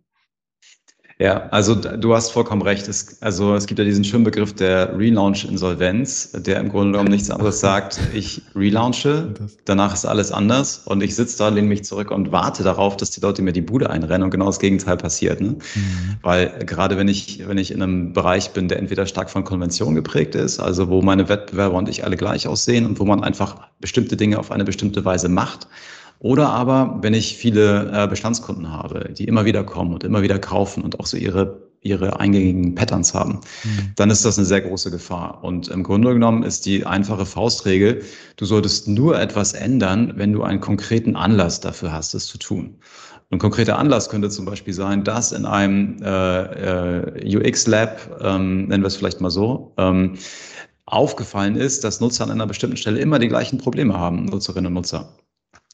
[1.21, 2.87] Ja, also du hast vollkommen recht.
[2.87, 7.29] Es, also es gibt ja diesen schönen Begriff der Relaunch-Insolvenz, der im Grunde genommen nichts
[7.29, 7.99] anderes sagt.
[8.13, 9.33] Ich relaunche,
[9.65, 13.11] danach ist alles anders und ich sitze da, lehne mich zurück und warte darauf, dass
[13.11, 15.41] die Leute mir die Bude einrennen und genau das Gegenteil passiert.
[15.41, 15.49] Ne?
[15.49, 15.59] Mhm.
[16.21, 19.95] Weil gerade wenn ich, wenn ich in einem Bereich bin, der entweder stark von Konvention
[19.95, 23.67] geprägt ist, also wo meine Wettbewerber und ich alle gleich aussehen und wo man einfach
[23.81, 25.67] bestimmte Dinge auf eine bestimmte Weise macht,
[26.19, 30.37] oder aber, wenn ich viele äh, Bestandskunden habe, die immer wieder kommen und immer wieder
[30.37, 33.91] kaufen und auch so ihre ihre eingängigen Patterns haben, mhm.
[33.95, 35.43] dann ist das eine sehr große Gefahr.
[35.43, 38.03] Und im Grunde genommen ist die einfache Faustregel,
[38.35, 42.75] du solltest nur etwas ändern, wenn du einen konkreten Anlass dafür hast, es zu tun.
[43.31, 48.83] Ein konkreter Anlass könnte zum Beispiel sein, dass in einem äh, äh, UX-Lab, ähm, nennen
[48.83, 50.17] wir es vielleicht mal so, ähm,
[50.85, 54.73] aufgefallen ist, dass Nutzer an einer bestimmten Stelle immer die gleichen Probleme haben, Nutzerinnen und
[54.73, 55.15] Nutzer.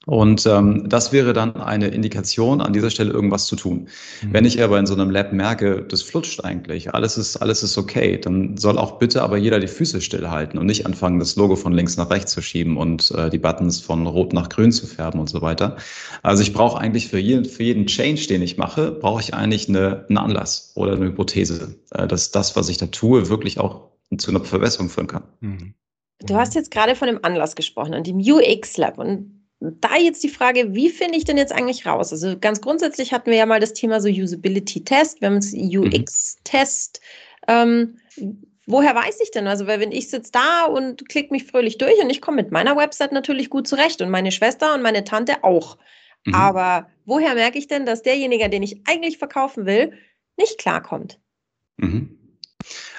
[0.05, 3.87] Und ähm, das wäre dann eine Indikation, an dieser Stelle irgendwas zu tun.
[4.21, 4.33] Mhm.
[4.33, 7.77] Wenn ich aber in so einem Lab merke, das flutscht eigentlich, alles ist, alles ist
[7.77, 11.55] okay, dann soll auch bitte aber jeder die Füße stillhalten und nicht anfangen, das Logo
[11.55, 14.85] von links nach rechts zu schieben und äh, die Buttons von rot nach grün zu
[14.85, 15.77] färben und so weiter.
[16.21, 19.67] Also ich brauche eigentlich für jeden, für jeden Change, den ich mache, brauche ich eigentlich
[19.69, 23.89] eine, einen Anlass oder eine Hypothese, äh, dass das, was ich da tue, wirklich auch
[24.17, 25.23] zu einer Verbesserung führen kann.
[25.39, 25.73] Mhm.
[26.19, 30.23] Du hast jetzt gerade von dem Anlass gesprochen und dem UX Lab und da jetzt
[30.23, 32.11] die Frage, wie finde ich denn jetzt eigentlich raus?
[32.11, 37.01] Also ganz grundsätzlich hatten wir ja mal das Thema so Usability-Test, wir haben es UX-Test.
[37.47, 37.97] Ähm,
[38.65, 39.47] woher weiß ich denn?
[39.47, 42.51] Also, weil wenn ich sitze da und klicke mich fröhlich durch und ich komme mit
[42.51, 45.77] meiner Website natürlich gut zurecht und meine Schwester und meine Tante auch.
[46.25, 46.35] Mhm.
[46.35, 49.93] Aber woher merke ich denn, dass derjenige, den ich eigentlich verkaufen will,
[50.37, 51.19] nicht klarkommt?
[51.77, 52.17] Mhm.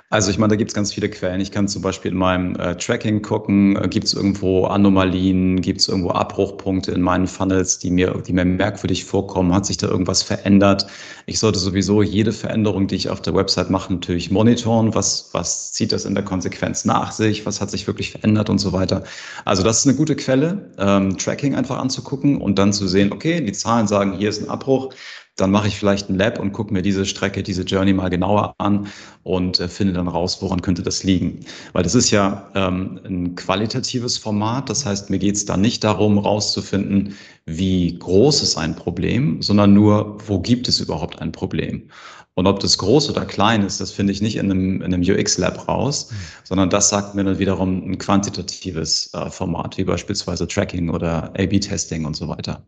[0.08, 1.40] Also ich meine, da gibt es ganz viele Quellen.
[1.40, 5.80] Ich kann zum Beispiel in meinem äh, Tracking gucken, äh, gibt es irgendwo Anomalien, gibt
[5.80, 9.88] es irgendwo Abbruchpunkte in meinen Funnels, die mir, die mir merkwürdig vorkommen, hat sich da
[9.88, 10.86] irgendwas verändert.
[11.26, 14.94] Ich sollte sowieso jede Veränderung, die ich auf der Website mache, natürlich monitoren.
[14.94, 17.44] Was, was zieht das in der Konsequenz nach sich?
[17.44, 19.02] Was hat sich wirklich verändert und so weiter.
[19.44, 23.40] Also das ist eine gute Quelle, ähm, Tracking einfach anzugucken und dann zu sehen, okay,
[23.40, 24.90] die Zahlen sagen, hier ist ein Abbruch
[25.36, 28.54] dann mache ich vielleicht ein Lab und gucke mir diese Strecke, diese Journey mal genauer
[28.58, 28.88] an
[29.22, 31.40] und äh, finde dann raus, woran könnte das liegen.
[31.72, 34.70] Weil das ist ja ähm, ein qualitatives Format.
[34.70, 39.74] Das heißt, mir geht es da nicht darum, rauszufinden, wie groß ist ein Problem, sondern
[39.74, 41.90] nur, wo gibt es überhaupt ein Problem.
[42.34, 45.02] Und ob das groß oder klein ist, das finde ich nicht in einem, in einem
[45.02, 46.16] UX-Lab raus, mhm.
[46.44, 52.04] sondern das sagt mir dann wiederum ein quantitatives äh, Format, wie beispielsweise Tracking oder A-B-Testing
[52.04, 52.66] und so weiter.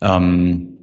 [0.00, 0.77] Ähm,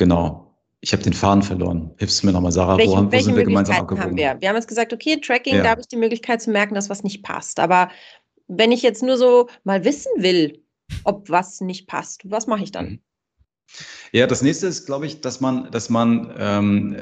[0.00, 0.56] Genau.
[0.80, 1.90] Ich habe den Faden verloren.
[1.98, 2.78] Hilfst du mir nochmal, Sarah?
[2.78, 4.02] Welche, wo, haben, wo sind wir gemeinsam abgewogen?
[4.02, 4.40] Haben wir?
[4.40, 5.62] wir haben jetzt gesagt, okay, Tracking, ja.
[5.62, 7.60] da habe ich die Möglichkeit zu merken, dass was nicht passt.
[7.60, 7.90] Aber
[8.48, 10.64] wenn ich jetzt nur so mal wissen will,
[11.04, 12.86] ob was nicht passt, was mache ich dann?
[12.86, 13.00] Mhm.
[14.12, 16.96] Ja, das nächste ist, glaube ich, dass man, dass man ähm,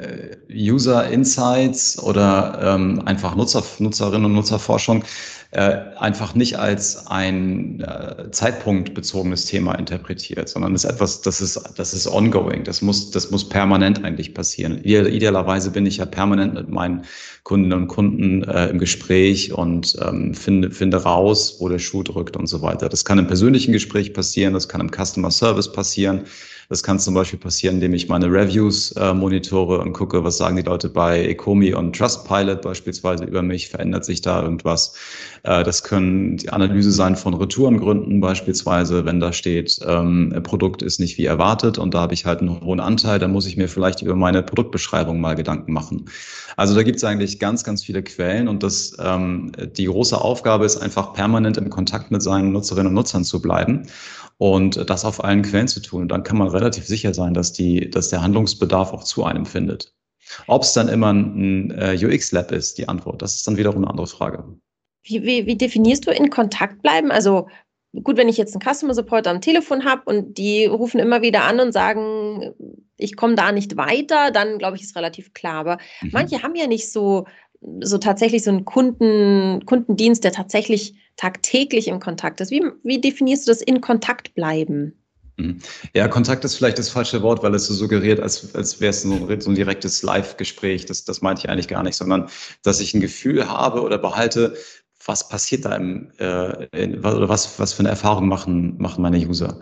[0.51, 5.03] User Insights oder ähm, einfach Nutzer, Nutzerinnen und Nutzerforschung
[5.51, 11.95] äh, einfach nicht als ein äh, zeitpunktbezogenes Thema interpretiert, sondern ist etwas, das ist, das
[11.95, 12.63] ist ongoing.
[12.63, 14.77] Das muss, das muss permanent eigentlich passieren.
[14.83, 17.05] Idealerweise bin ich ja permanent mit meinen
[17.41, 22.37] Kundinnen und Kunden äh, im Gespräch und ähm, finde, finde raus, wo der Schuh drückt
[22.37, 22.87] und so weiter.
[22.87, 26.25] Das kann im persönlichen Gespräch passieren, das kann im Customer Service passieren.
[26.69, 30.55] Das kann zum Beispiel passieren, indem ich meine Reviews äh, monitore und gucke, was sagen
[30.55, 34.93] die Leute bei Ecomi und Trustpilot beispielsweise über mich, verändert sich da irgendwas.
[35.43, 40.99] Äh, das können die Analyse sein von Retourengründen beispielsweise, wenn da steht, ähm, Produkt ist
[40.99, 43.67] nicht wie erwartet und da habe ich halt einen hohen Anteil, dann muss ich mir
[43.67, 46.05] vielleicht über meine Produktbeschreibung mal Gedanken machen.
[46.57, 50.65] Also da gibt es eigentlich ganz, ganz viele Quellen und das, ähm, die große Aufgabe
[50.65, 53.87] ist einfach permanent im Kontakt mit seinen Nutzerinnen und Nutzern zu bleiben
[54.39, 56.03] und das auf allen Quellen zu tun.
[56.03, 59.45] Und dann kann man relativ sicher sein, dass, die, dass der Handlungsbedarf auch zu einem
[59.45, 59.93] findet.
[60.47, 63.89] Ob es dann immer ein, äh, UX-Lab ist, die Antwort, das ist dann wiederum eine
[63.89, 64.45] andere Frage.
[65.03, 67.11] Wie, wie, wie definierst du in Kontakt bleiben?
[67.11, 67.47] Also
[68.01, 71.43] gut, wenn ich jetzt einen Customer Support am Telefon habe und die rufen immer wieder
[71.43, 72.53] an und sagen,
[72.95, 75.55] ich komme da nicht weiter, dann glaube ich, ist relativ klar.
[75.55, 76.11] Aber mhm.
[76.13, 77.25] manche haben ja nicht so,
[77.81, 82.49] so tatsächlich so einen Kunden, Kundendienst, der tatsächlich tagtäglich im Kontakt ist.
[82.49, 84.93] Wie, wie definierst du das in Kontakt bleiben?
[85.35, 85.59] Mhm.
[85.93, 89.01] Ja, Kontakt ist vielleicht das falsche Wort, weil es so suggeriert, als, als wäre es
[89.01, 90.85] so, so ein direktes Live-Gespräch.
[90.85, 92.29] Das, das meinte ich eigentlich gar nicht, sondern
[92.63, 94.55] dass ich ein Gefühl habe oder behalte,
[95.09, 99.59] was passiert da im, äh, in, was, was für eine Erfahrung machen, machen meine User.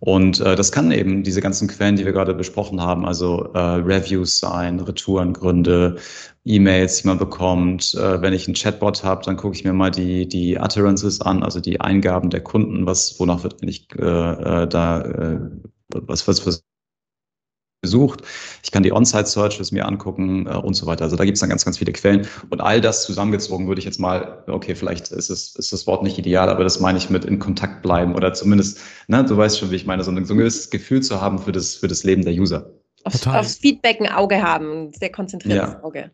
[0.00, 3.58] Und äh, das kann eben diese ganzen Quellen, die wir gerade besprochen haben, also äh,
[3.58, 5.96] Reviews sein, Retourengründe,
[6.44, 7.94] E-Mails, die man bekommt.
[7.94, 11.42] Äh, wenn ich einen Chatbot habe, dann gucke ich mir mal die, die Utterances an,
[11.42, 15.40] also die Eingaben der Kunden, was, wonach wird eigentlich äh, äh, da, äh,
[15.94, 16.67] was, was, was
[17.80, 18.22] besucht.
[18.62, 21.04] Ich kann die On-Site-Searches mir angucken äh, und so weiter.
[21.04, 22.26] Also da gibt es dann ganz, ganz viele Quellen.
[22.50, 26.02] Und all das zusammengezogen würde ich jetzt mal, okay, vielleicht ist, es, ist das Wort
[26.02, 29.58] nicht ideal, aber das meine ich mit in Kontakt bleiben oder zumindest, ne, du weißt
[29.58, 31.88] schon, wie ich meine, so ein, so ein gewisses Gefühl zu haben für das, für
[31.88, 32.70] das Leben der User.
[33.04, 35.82] Aufs, aufs Feedback ein Auge haben, ein sehr konzentriertes ja.
[35.82, 36.10] Auge.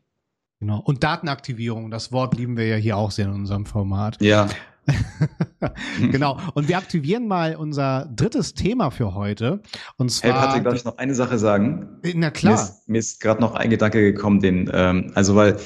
[0.61, 0.81] Genau.
[0.85, 4.21] Und Datenaktivierung, das Wort lieben wir ja hier auch sehr in unserem Format.
[4.21, 4.49] Ja.
[6.11, 6.39] genau.
[6.55, 9.61] Und wir aktivieren mal unser drittes Thema für heute.
[9.97, 10.33] Und zwar.
[10.33, 12.01] Hey Patrick, darf ich noch eine Sache sagen?
[12.15, 12.55] Na klar.
[12.55, 15.57] Mir ist, mir ist gerade noch ein Gedanke gekommen, den, ähm, also weil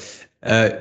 [0.41, 0.71] äh,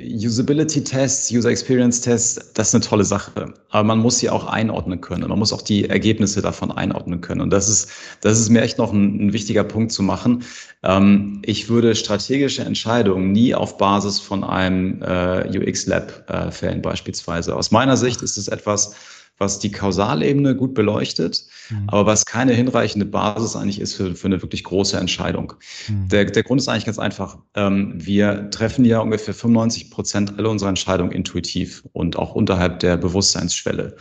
[0.00, 3.54] Usability-Tests, User Experience-Tests, das ist eine tolle Sache.
[3.70, 5.28] Aber man muss sie auch einordnen können.
[5.28, 7.40] Man muss auch die Ergebnisse davon einordnen können.
[7.40, 10.44] Und das ist, das ist mir echt noch ein, ein wichtiger Punkt zu machen.
[10.82, 17.56] Ähm, ich würde strategische Entscheidungen nie auf Basis von einem äh, UX-Lab äh, fällen, beispielsweise.
[17.56, 18.94] Aus meiner Sicht ist es etwas,
[19.38, 21.88] was die Kausalebene gut beleuchtet, mhm.
[21.88, 25.52] aber was keine hinreichende Basis eigentlich ist für, für eine wirklich große Entscheidung.
[25.88, 26.08] Mhm.
[26.08, 27.38] Der, der Grund ist eigentlich ganz einfach.
[27.54, 32.96] Ähm, wir treffen ja ungefähr 95 Prozent aller unserer Entscheidungen intuitiv und auch unterhalb der
[32.96, 33.96] Bewusstseinsschwelle.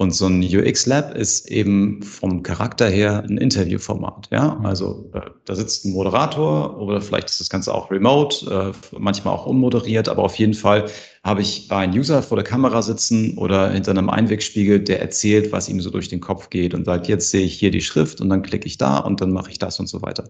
[0.00, 4.28] Und so ein UX-Lab ist eben vom Charakter her ein Interviewformat.
[4.30, 4.64] Ja, mhm.
[4.64, 9.34] also äh, da sitzt ein Moderator oder vielleicht ist das Ganze auch remote, äh, manchmal
[9.34, 10.86] auch unmoderiert, aber auf jeden Fall
[11.22, 15.68] habe ich einen User vor der Kamera sitzen oder hinter einem Einwegspiegel, der erzählt, was
[15.68, 18.30] ihm so durch den Kopf geht und sagt, jetzt sehe ich hier die Schrift und
[18.30, 20.24] dann klicke ich da und dann mache ich das und so weiter.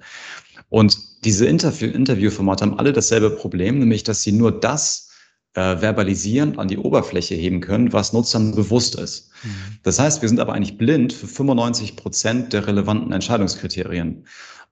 [0.68, 5.09] Und diese Interview Interviewformate haben alle dasselbe Problem, nämlich dass sie nur das
[5.54, 9.30] äh, verbalisieren, an die Oberfläche heben können, was Nutzern bewusst ist.
[9.42, 9.78] Mhm.
[9.82, 14.24] Das heißt, wir sind aber eigentlich blind für 95 Prozent der relevanten Entscheidungskriterien.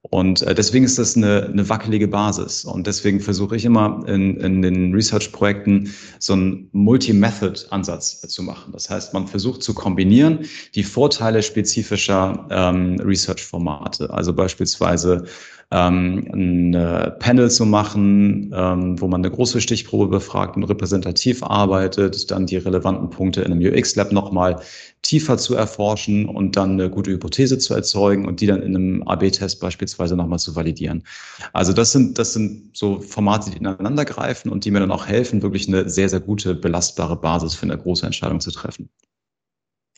[0.03, 2.65] Und äh, deswegen ist das eine, eine wackelige Basis.
[2.65, 8.73] Und deswegen versuche ich immer in, in den Research-Projekten so einen Multi-Method-Ansatz zu machen.
[8.73, 14.11] Das heißt, man versucht zu kombinieren die Vorteile spezifischer ähm, Research-Formate.
[14.11, 15.25] Also beispielsweise
[15.71, 21.43] ähm, ein äh, Panel zu machen, ähm, wo man eine große Stichprobe befragt und repräsentativ
[21.43, 24.63] arbeitet, dann die relevanten Punkte in einem UX-Lab nochmal
[25.03, 29.03] tiefer zu erforschen und dann eine gute Hypothese zu erzeugen und die dann in einem
[29.03, 31.05] AB-Test beispielsweise nochmal zu validieren.
[31.53, 35.07] Also das sind, das sind so Formate, die ineinander greifen und die mir dann auch
[35.07, 38.89] helfen, wirklich eine sehr, sehr gute, belastbare Basis für eine große Entscheidung zu treffen.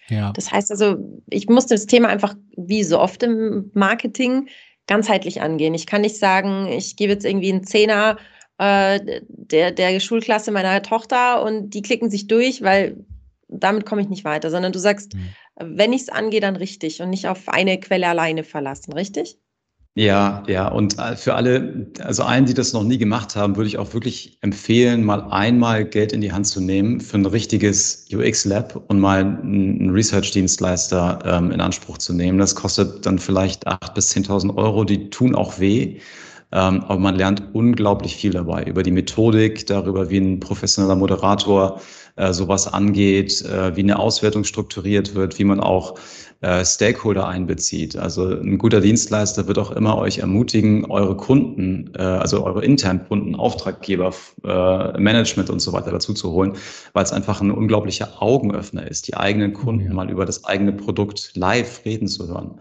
[0.09, 0.33] Ja.
[0.33, 0.97] Das heißt also,
[1.29, 4.49] ich musste das Thema einfach, wie so oft im Marketing,
[4.91, 5.73] ganzheitlich angehen.
[5.73, 8.19] Ich kann nicht sagen, ich gebe jetzt irgendwie einen Zehner
[8.59, 8.99] äh,
[9.29, 13.07] der, der Schulklasse meiner Tochter und die klicken sich durch, weil
[13.47, 15.29] damit komme ich nicht weiter, sondern du sagst, mhm.
[15.61, 19.39] wenn ich es angehe, dann richtig und nicht auf eine Quelle alleine verlassen, richtig?
[19.97, 20.69] Ja, ja.
[20.69, 23.93] Und äh, für alle, also allen, die das noch nie gemacht haben, würde ich auch
[23.93, 29.01] wirklich empfehlen, mal einmal Geld in die Hand zu nehmen für ein richtiges UX-Lab und
[29.01, 32.39] mal einen Research-Dienstleister ähm, in Anspruch zu nehmen.
[32.39, 34.85] Das kostet dann vielleicht acht bis 10.000 Euro.
[34.85, 35.99] Die tun auch weh.
[36.53, 41.81] Ähm, aber man lernt unglaublich viel dabei über die Methodik, darüber, wie ein professioneller Moderator
[42.17, 45.95] äh, sowas angeht, äh, wie eine Auswertung strukturiert wird, wie man auch
[46.41, 47.97] äh, Stakeholder einbezieht.
[47.97, 53.07] Also ein guter Dienstleister wird auch immer euch ermutigen, eure Kunden, äh, also eure internen
[53.07, 56.55] Kunden, Auftraggeber, äh, Management und so weiter dazu zu holen,
[56.93, 59.93] weil es einfach ein unglaublicher Augenöffner ist, die eigenen Kunden ja.
[59.93, 62.59] mal über das eigene Produkt live reden zu hören.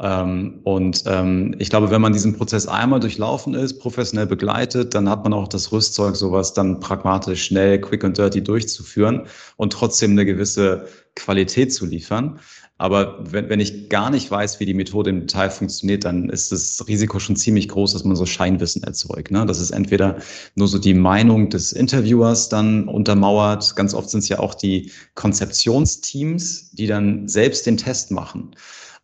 [0.00, 5.08] Ähm, und ähm, ich glaube, wenn man diesen Prozess einmal durchlaufen ist, professionell begleitet, dann
[5.08, 10.12] hat man auch das Rüstzeug, sowas dann pragmatisch, schnell, quick and dirty durchzuführen und trotzdem
[10.12, 12.40] eine gewisse Qualität zu liefern.
[12.76, 16.50] Aber wenn, wenn ich gar nicht weiß, wie die Methode im Detail funktioniert, dann ist
[16.50, 19.30] das Risiko schon ziemlich groß, dass man so Scheinwissen erzeugt.
[19.30, 19.46] Ne?
[19.46, 20.18] Das ist entweder
[20.56, 23.76] nur so die Meinung des Interviewers dann untermauert.
[23.76, 28.56] Ganz oft sind es ja auch die Konzeptionsteams, die dann selbst den Test machen.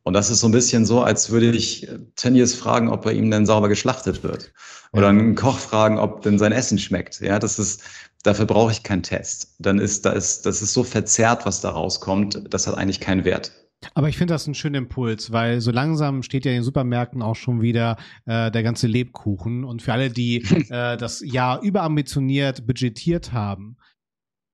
[0.03, 3.31] Und das ist so ein bisschen so, als würde ich Tönnies fragen, ob bei ihm
[3.31, 4.53] denn sauber geschlachtet wird.
[4.93, 7.21] Oder einen Koch fragen, ob denn sein Essen schmeckt.
[7.21, 7.83] Ja, das ist,
[8.25, 9.55] dafür brauche ich keinen Test.
[9.59, 12.43] Dann ist, da ist, das ist so verzerrt, was da rauskommt.
[12.53, 13.53] Das hat eigentlich keinen Wert.
[13.95, 17.23] Aber ich finde das einen schönen Impuls, weil so langsam steht ja in den Supermärkten
[17.23, 19.65] auch schon wieder äh, der ganze Lebkuchen.
[19.65, 20.37] Und für alle, die
[20.71, 23.77] äh, das Jahr überambitioniert budgetiert haben,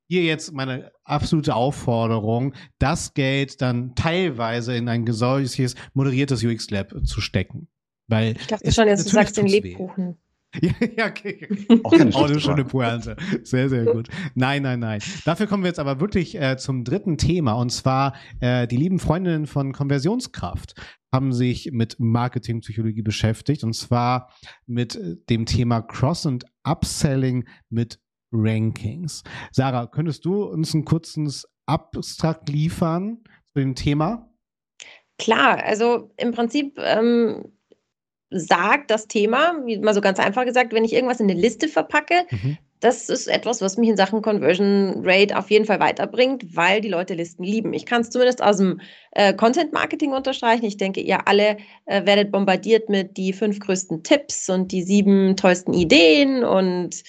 [0.09, 7.21] hier jetzt meine absolute Aufforderung, das Geld dann teilweise in ein solches moderiertes UX-Lab zu
[7.21, 7.69] stecken.
[8.07, 10.11] Weil ich dachte schon, jetzt du sagst den Lebkuchen.
[10.11, 10.26] Weh.
[10.61, 11.49] Ja, ja, okay.
[11.83, 13.16] Auch, eine schöne Pointe.
[13.42, 14.09] Sehr, sehr gut.
[14.35, 15.01] Nein, nein, nein.
[15.25, 17.53] Dafür kommen wir jetzt aber wirklich äh, zum dritten Thema.
[17.53, 20.75] Und zwar äh, die lieben Freundinnen von Konversionskraft
[21.12, 23.64] haben sich mit Marketingpsychologie beschäftigt.
[23.64, 24.33] Und zwar
[24.66, 28.01] mit äh, dem Thema Cross- und Upselling mit
[28.33, 29.23] Rankings.
[29.53, 34.31] Sarah, könntest du uns ein kurzes Abstrakt liefern zu dem Thema?
[35.19, 37.56] Klar, also im Prinzip ähm,
[38.31, 41.69] sagt das Thema, wie mal so ganz einfach gesagt, wenn ich irgendwas in eine Liste
[41.69, 42.59] verpacke, mhm.
[42.81, 46.89] das ist etwas, was mich in Sachen Conversion Rate auf jeden Fall weiterbringt, weil die
[46.89, 47.73] Leute Listen lieben.
[47.73, 48.81] Ich kann es zumindest aus dem
[49.12, 50.65] äh, Content Marketing unterstreichen.
[50.65, 55.37] Ich denke, ihr alle äh, werdet bombardiert mit die fünf größten Tipps und die sieben
[55.37, 57.05] tollsten Ideen und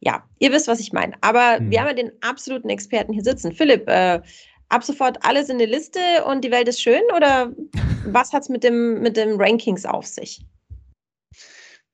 [0.00, 1.14] ja, ihr wisst, was ich meine.
[1.20, 1.70] Aber mhm.
[1.70, 3.52] wir haben ja den absoluten Experten hier sitzen.
[3.52, 4.20] Philipp, äh,
[4.68, 7.52] ab sofort alles in eine Liste und die Welt ist schön oder
[8.06, 10.40] was hat es mit dem, mit dem Rankings auf sich?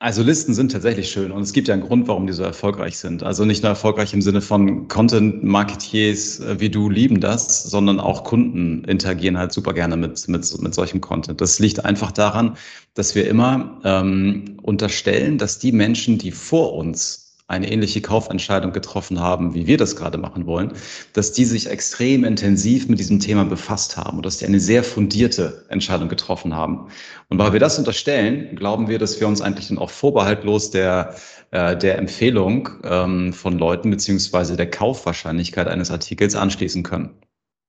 [0.00, 2.96] Also Listen sind tatsächlich schön und es gibt ja einen Grund, warum die so erfolgreich
[2.98, 3.24] sind.
[3.24, 8.22] Also nicht nur erfolgreich im Sinne von Content-Marketiers äh, wie du lieben das, sondern auch
[8.22, 11.40] Kunden interagieren halt super gerne mit, mit, mit solchem Content.
[11.40, 12.56] Das liegt einfach daran,
[12.94, 19.20] dass wir immer ähm, unterstellen, dass die Menschen, die vor uns eine ähnliche Kaufentscheidung getroffen
[19.20, 20.74] haben, wie wir das gerade machen wollen,
[21.14, 24.84] dass die sich extrem intensiv mit diesem Thema befasst haben und dass die eine sehr
[24.84, 26.88] fundierte Entscheidung getroffen haben.
[27.30, 31.14] Und weil wir das unterstellen, glauben wir, dass wir uns eigentlich dann auch vorbehaltlos der,
[31.50, 37.16] äh, der Empfehlung ähm, von Leuten beziehungsweise der Kaufwahrscheinlichkeit eines Artikels anschließen können.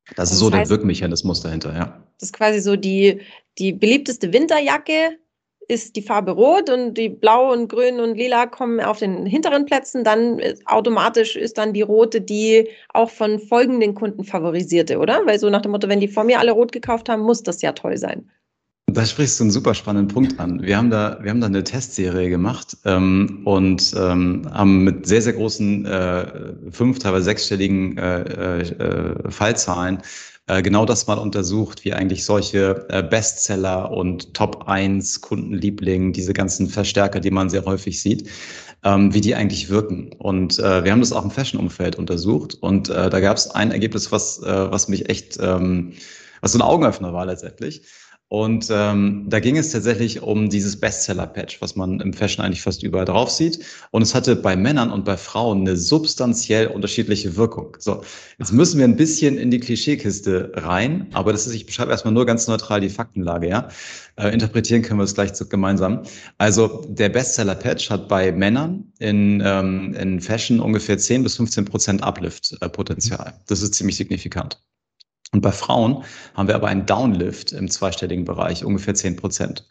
[0.10, 2.04] Das, das ist so heißt, der Wirkmechanismus dahinter, ja.
[2.20, 3.22] Das ist quasi so die,
[3.58, 5.18] die beliebteste Winterjacke,
[5.70, 9.66] ist die Farbe rot und die blau und grün und lila kommen auf den hinteren
[9.66, 15.22] Plätzen, dann automatisch ist dann die rote die auch von folgenden Kunden favorisierte, oder?
[15.26, 17.62] Weil so nach dem Motto, wenn die vor mir alle rot gekauft haben, muss das
[17.62, 18.28] ja toll sein.
[18.94, 20.64] Da sprichst du einen super spannenden Punkt an.
[20.64, 25.22] Wir haben da, wir haben da eine Testserie gemacht ähm, und ähm, haben mit sehr,
[25.22, 26.26] sehr großen äh,
[26.72, 30.02] fünf, teilweise sechsstelligen äh, äh, Fallzahlen
[30.50, 36.34] äh, genau das mal untersucht, wie eigentlich solche äh, Bestseller und Top 1 Kundenliebling, diese
[36.34, 38.28] ganzen Verstärker, die man sehr häufig sieht,
[38.84, 40.12] ähm, wie die eigentlich wirken.
[40.18, 43.72] Und äh, wir haben das auch im Fashion-Umfeld untersucht und äh, da gab es ein
[43.72, 45.94] Ergebnis, was, äh, was mich echt, ähm,
[46.42, 47.84] was so ein Augenöffner war letztendlich.
[48.30, 52.84] Und ähm, da ging es tatsächlich um dieses Bestseller-Patch, was man im Fashion eigentlich fast
[52.84, 53.60] überall drauf sieht.
[53.90, 57.76] Und es hatte bei Männern und bei Frauen eine substanziell unterschiedliche Wirkung.
[57.80, 58.04] So,
[58.38, 62.14] jetzt müssen wir ein bisschen in die Klischeekiste rein, aber das ist, ich beschreibe erstmal
[62.14, 63.70] nur ganz neutral die Faktenlage, ja.
[64.16, 66.04] Äh, interpretieren können wir es gleich gemeinsam.
[66.38, 72.04] Also der Bestseller-Patch hat bei Männern in, ähm, in Fashion ungefähr 10 bis 15 Prozent
[72.04, 73.34] Uplift-Potenzial.
[73.48, 74.62] Das ist ziemlich signifikant.
[75.32, 79.68] Und bei Frauen haben wir aber einen Downlift im zweistelligen Bereich, ungefähr 10 Prozent.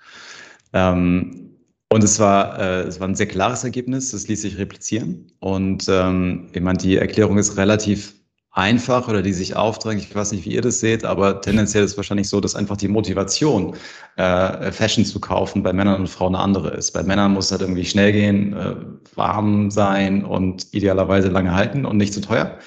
[0.72, 1.48] Ähm,
[1.90, 5.32] und es war, äh, es war ein sehr klares Ergebnis, das ließ sich replizieren.
[5.40, 8.14] Und ähm, ich meine, die Erklärung ist relativ
[8.52, 10.02] einfach oder die sich aufdrängt.
[10.02, 12.76] Ich weiß nicht, wie ihr das seht, aber tendenziell ist es wahrscheinlich so, dass einfach
[12.76, 13.76] die Motivation,
[14.16, 16.92] äh, Fashion zu kaufen, bei Männern und Frauen eine andere ist.
[16.92, 18.74] Bei Männern muss es halt irgendwie schnell gehen, äh,
[19.14, 22.58] warm sein und idealerweise lange halten und nicht zu teuer.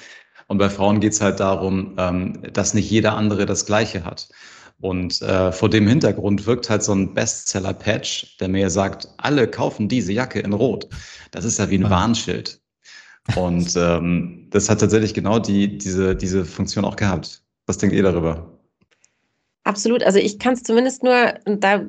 [0.52, 4.28] Und bei Frauen geht es halt darum, ähm, dass nicht jeder andere das Gleiche hat.
[4.82, 9.88] Und äh, vor dem Hintergrund wirkt halt so ein Bestseller-Patch, der mir sagt, alle kaufen
[9.88, 10.90] diese Jacke in Rot.
[11.30, 12.60] Das ist ja wie ein Warnschild.
[13.34, 17.42] Und ähm, das hat tatsächlich genau die, diese, diese Funktion auch gehabt.
[17.64, 18.58] Was denkt ihr darüber?
[19.64, 20.02] Absolut.
[20.02, 21.80] Also ich kann es zumindest nur, da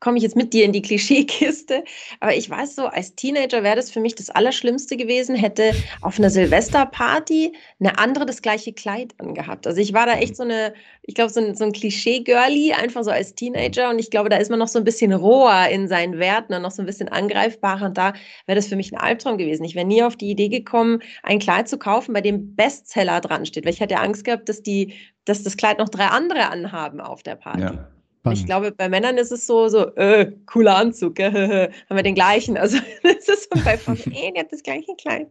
[0.00, 1.84] komme ich jetzt mit dir in die Klischeekiste.
[2.20, 6.18] Aber ich weiß so, als Teenager wäre das für mich das Allerschlimmste gewesen, hätte auf
[6.18, 9.66] einer Silvesterparty eine andere das gleiche Kleid angehabt.
[9.66, 13.02] Also ich war da echt so eine, ich glaube, so ein, so ein Klischee-Girlie, einfach
[13.02, 13.90] so als Teenager.
[13.90, 16.62] Und ich glaube, da ist man noch so ein bisschen roher in seinen Werten und
[16.62, 17.86] noch so ein bisschen angreifbarer.
[17.86, 18.12] Und da
[18.46, 19.64] wäre das für mich ein Albtraum gewesen.
[19.64, 23.46] Ich wäre nie auf die Idee gekommen, ein Kleid zu kaufen, bei dem Bestseller dran
[23.46, 23.64] steht.
[23.64, 27.22] Weil ich hatte Angst gehabt, dass die, dass das Kleid noch drei andere anhaben auf
[27.22, 27.62] der Party.
[27.62, 27.97] Ja.
[28.36, 28.38] Spannend.
[28.40, 32.14] Ich glaube, bei Männern ist es so, so, äh, cooler Anzug, äh, haben wir den
[32.14, 32.56] gleichen.
[32.56, 35.28] Also das ist so bei Frauen, eh, die hat das gleiche Kleid.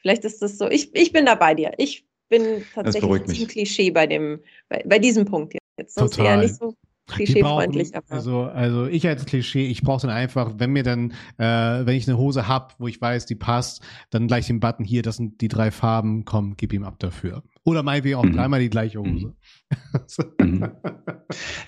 [0.00, 0.68] Vielleicht ist das so.
[0.68, 1.72] Ich, ich bin da bei dir.
[1.78, 5.94] Ich bin tatsächlich ein Klischee bei dem, bei, bei diesem Punkt jetzt.
[5.94, 6.32] Sonst Total.
[6.32, 6.74] eher nicht so
[7.10, 7.92] klischeefreundlich.
[7.92, 11.96] Brauchen, also, also ich als Klischee, ich brauche dann einfach, wenn mir dann, äh, wenn
[11.96, 15.16] ich eine Hose hab, wo ich weiß, die passt, dann gleich den Button hier, das
[15.16, 17.42] sind die drei Farben, komm, gib ihm ab dafür.
[17.64, 18.32] Oder meinetwegen auch mhm.
[18.32, 19.34] dreimal die gleiche Hose.
[20.38, 20.70] Mhm.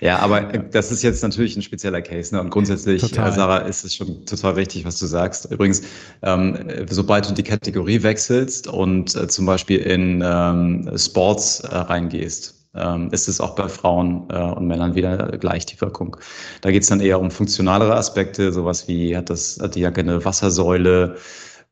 [0.01, 2.33] ja, aber das ist jetzt natürlich ein spezieller Case.
[2.33, 2.41] Ne?
[2.41, 3.31] Und grundsätzlich, total.
[3.31, 5.51] Sarah, ist es schon total richtig, was du sagst.
[5.51, 5.83] Übrigens,
[6.23, 6.57] ähm,
[6.89, 13.09] sobald du die Kategorie wechselst und äh, zum Beispiel in ähm, Sports äh, reingehst, ähm,
[13.11, 16.17] ist es auch bei Frauen äh, und Männern wieder gleich die Wirkung.
[16.61, 20.01] Da geht es dann eher um funktionalere Aspekte, sowas wie hat das hat die Jacke
[20.01, 21.17] eine Wassersäule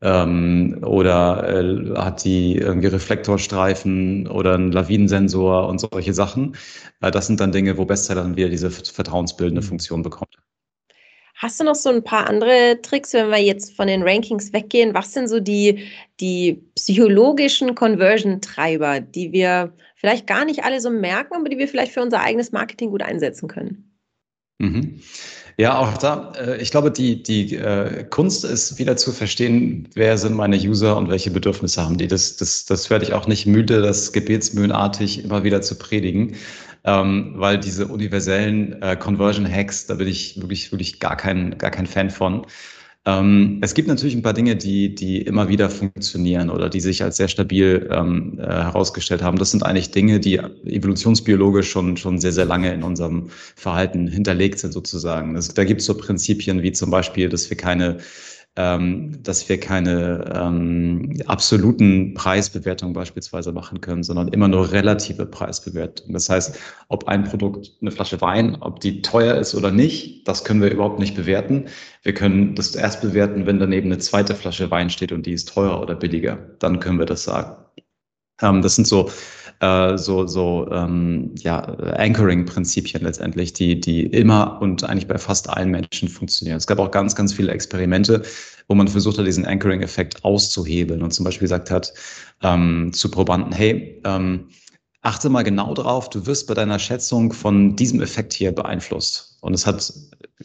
[0.02, 6.56] ähm, oder äh, hat die irgendwie Reflektorstreifen oder einen Lawinensensor und solche Sachen.
[7.02, 10.38] Äh, das sind dann Dinge, wo Bestseller dann wieder diese vertrauensbildende Funktion bekommt.
[11.42, 14.94] Hast du noch so ein paar andere Tricks, wenn wir jetzt von den Rankings weggehen?
[14.94, 15.88] Was sind so die,
[16.20, 21.94] die psychologischen Conversion-Treiber, die wir vielleicht gar nicht alle so merken, aber die wir vielleicht
[21.94, 23.92] für unser eigenes Marketing gut einsetzen können?
[24.60, 25.02] Mhm.
[25.58, 30.20] Ja, auch da, äh, ich glaube, die, die äh, Kunst ist wieder zu verstehen, wer
[30.20, 32.08] sind meine User und welche Bedürfnisse haben die.
[32.08, 36.36] Das, das, das werde ich auch nicht müde, das gebetsmühlenartig immer wieder zu predigen
[36.84, 41.88] ähm, weil diese universellen äh, Conversion-Hacks, da bin ich wirklich, wirklich gar kein, gar kein
[41.88, 42.46] Fan von.
[43.04, 47.02] Ähm, es gibt natürlich ein paar Dinge, die, die immer wieder funktionieren oder die sich
[47.04, 49.40] als sehr stabil ähm, äh, herausgestellt haben.
[49.40, 54.60] Das sind eigentlich Dinge, die evolutionsbiologisch schon, schon sehr, sehr lange in unserem Verhalten hinterlegt
[54.60, 55.34] sind sozusagen.
[55.34, 57.98] Das, da gibt es so Prinzipien wie zum Beispiel, dass wir keine
[58.58, 66.14] ähm, dass wir keine ähm, absoluten Preisbewertungen beispielsweise machen können, sondern immer nur relative Preisbewertungen.
[66.14, 70.44] Das heißt, ob ein Produkt, eine Flasche Wein, ob die teuer ist oder nicht, das
[70.44, 71.68] können wir überhaupt nicht bewerten.
[72.04, 75.48] Wir können das erst bewerten, wenn daneben eine zweite Flasche Wein steht und die ist
[75.48, 76.38] teurer oder billiger.
[76.60, 77.56] Dann können wir das sagen.
[78.42, 79.10] Ähm, das sind so
[79.62, 85.70] äh, so, so ähm, ja, Anchoring-Prinzipien letztendlich, die, die immer und eigentlich bei fast allen
[85.70, 86.58] Menschen funktionieren.
[86.58, 88.24] Es gab auch ganz, ganz viele Experimente,
[88.68, 91.94] wo man versucht hat, diesen Anchoring-Effekt auszuhebeln und zum Beispiel gesagt hat
[92.42, 94.50] ähm, zu Probanden, hey, ähm,
[95.04, 99.31] achte mal genau drauf, du wirst bei deiner Schätzung von diesem Effekt hier beeinflusst.
[99.42, 99.92] Und es hat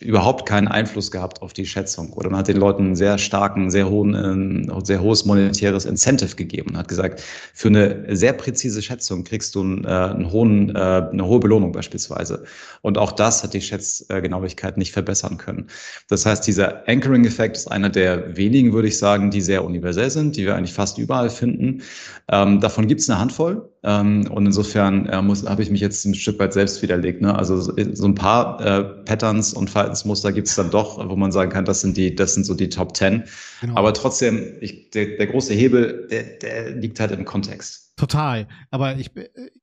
[0.01, 2.13] überhaupt keinen Einfluss gehabt auf die Schätzung.
[2.15, 6.35] Oder man hat den Leuten einen sehr starken, sehr hohen, äh, sehr hohes monetäres Incentive
[6.35, 7.23] gegeben und hat gesagt,
[7.55, 11.73] für eine sehr präzise Schätzung kriegst du einen, äh, einen hohen, äh, eine hohe Belohnung
[11.73, 12.45] beispielsweise.
[12.83, 15.67] Und auch das hat die Schätzgenauigkeit nicht verbessern können.
[16.09, 20.37] Das heißt, dieser Anchoring-Effekt ist einer der wenigen, würde ich sagen, die sehr universell sind,
[20.37, 21.83] die wir eigentlich fast überall finden.
[22.29, 23.69] Ähm, davon gibt es eine Handvoll.
[23.83, 27.21] Ähm, und insofern äh, muss, habe ich mich jetzt ein Stück weit selbst widerlegt.
[27.21, 27.35] Ne?
[27.35, 31.33] Also so, so ein paar äh, Patterns und Verhaltensmuster gibt es dann doch, wo man
[31.33, 33.25] sagen kann, das sind die, das sind so die Top Ten.
[33.61, 33.77] Genau.
[33.77, 37.86] Aber trotzdem, ich, der, der große Hebel, der, der liegt halt im Kontext.
[37.97, 38.47] Total.
[38.71, 39.11] Aber ich,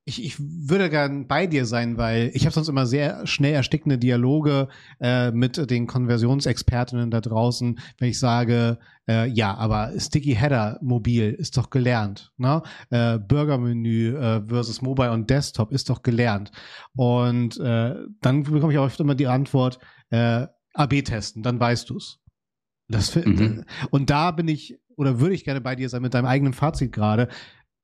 [0.05, 3.99] ich, ich würde gern bei dir sein, weil ich habe sonst immer sehr schnell erstickende
[3.99, 4.69] Dialoge
[4.99, 11.31] äh, mit den Konversionsexpertinnen da draußen, wenn ich sage, äh, ja, aber Sticky Header mobil
[11.31, 12.33] ist doch gelernt.
[12.37, 12.63] Ne?
[12.89, 16.51] Äh, Burgermenü äh, versus Mobile und Desktop ist doch gelernt.
[16.95, 19.77] Und äh, dann bekomme ich auch oft immer die Antwort,
[20.09, 22.19] äh, AB testen, dann weißt du's.
[22.87, 23.63] Das, mhm.
[23.91, 26.91] Und da bin ich oder würde ich gerne bei dir sein mit deinem eigenen Fazit
[26.91, 27.29] gerade.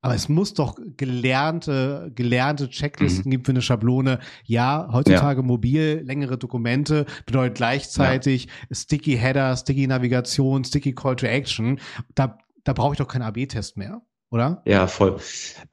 [0.02, 3.32] Aber es muss doch gelernte, gelernte Checklisten mhm.
[3.32, 4.20] geben für eine Schablone.
[4.46, 5.46] Ja, heutzutage ja.
[5.46, 8.76] mobil, längere Dokumente bedeutet gleichzeitig ja.
[8.76, 11.80] Sticky Header, Sticky Navigation, Sticky Call to Action.
[12.16, 14.62] Da, da brauche ich doch keinen AB-Test mehr oder?
[14.66, 15.18] Ja, voll.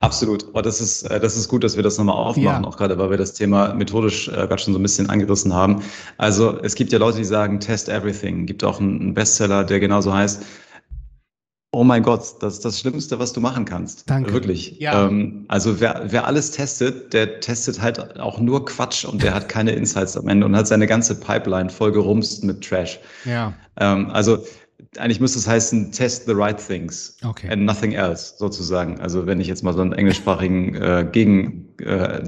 [0.01, 0.45] Absolut.
[0.45, 2.69] Und das ist, äh, das ist gut, dass wir das nochmal aufmachen, ja.
[2.69, 5.83] auch gerade, weil wir das Thema methodisch äh, gerade schon so ein bisschen angerissen haben.
[6.17, 8.47] Also es gibt ja Leute, die sagen, test everything.
[8.47, 10.43] Gibt auch einen Bestseller, der genauso heißt,
[11.77, 14.09] Oh mein Gott, das ist das Schlimmste, was du machen kannst.
[14.09, 14.33] Danke.
[14.33, 14.81] Wirklich.
[14.81, 15.09] Ja.
[15.09, 19.51] Ähm, also wer, wer alles testet, der testet halt auch nur Quatsch und der hat
[19.51, 22.99] keine Insights am Ende und hat seine ganze Pipeline voll gerumst mit Trash.
[23.27, 23.53] Ja.
[23.77, 24.39] Ähm, also
[24.97, 27.51] eigentlich müsste es heißen, test the right things okay.
[27.51, 28.99] and nothing else, sozusagen.
[29.01, 32.23] Also wenn ich jetzt mal so einen englischsprachigen äh, Gegen-Titelentwurf äh,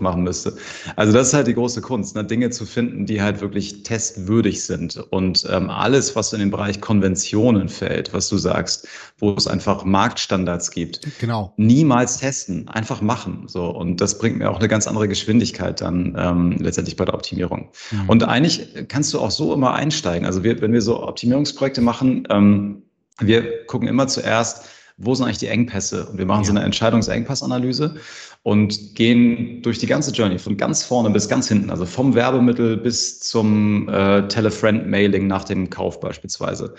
[0.00, 0.56] machen müsste.
[0.96, 2.24] Also das ist halt die große Kunst, ne?
[2.24, 4.96] Dinge zu finden, die halt wirklich testwürdig sind.
[5.10, 9.84] Und ähm, alles, was in den Bereich Konventionen fällt, was du sagst, wo es einfach
[9.84, 11.52] Marktstandards gibt, genau.
[11.56, 13.44] niemals testen, einfach machen.
[13.46, 17.14] So Und das bringt mir auch eine ganz andere Geschwindigkeit dann ähm, letztendlich bei der
[17.14, 17.70] Optimierung.
[17.90, 18.08] Mhm.
[18.08, 20.26] Und eigentlich kannst du auch so immer einsteigen.
[20.26, 22.82] Also wir, wenn wir so Optimierungsprojekte machen, ähm,
[23.20, 24.64] wir gucken immer zuerst,
[25.02, 26.06] wo sind eigentlich die Engpässe?
[26.06, 27.96] Und wir machen so eine Entscheidungsengpassanalyse
[28.44, 32.76] und gehen durch die ganze Journey von ganz vorne bis ganz hinten, also vom Werbemittel
[32.76, 36.74] bis zum äh, Telefriend-Mailing nach dem Kauf beispielsweise.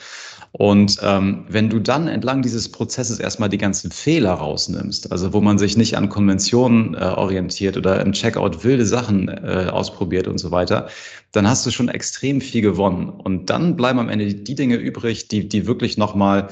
[0.51, 5.41] Und ähm, wenn du dann entlang dieses Prozesses erstmal die ganzen Fehler rausnimmst, also wo
[5.41, 10.37] man sich nicht an Konventionen äh, orientiert oder im Checkout wilde Sachen äh, ausprobiert und
[10.37, 10.89] so weiter,
[11.31, 13.09] dann hast du schon extrem viel gewonnen.
[13.09, 16.49] Und dann bleiben am Ende die Dinge übrig, die, die wirklich nochmal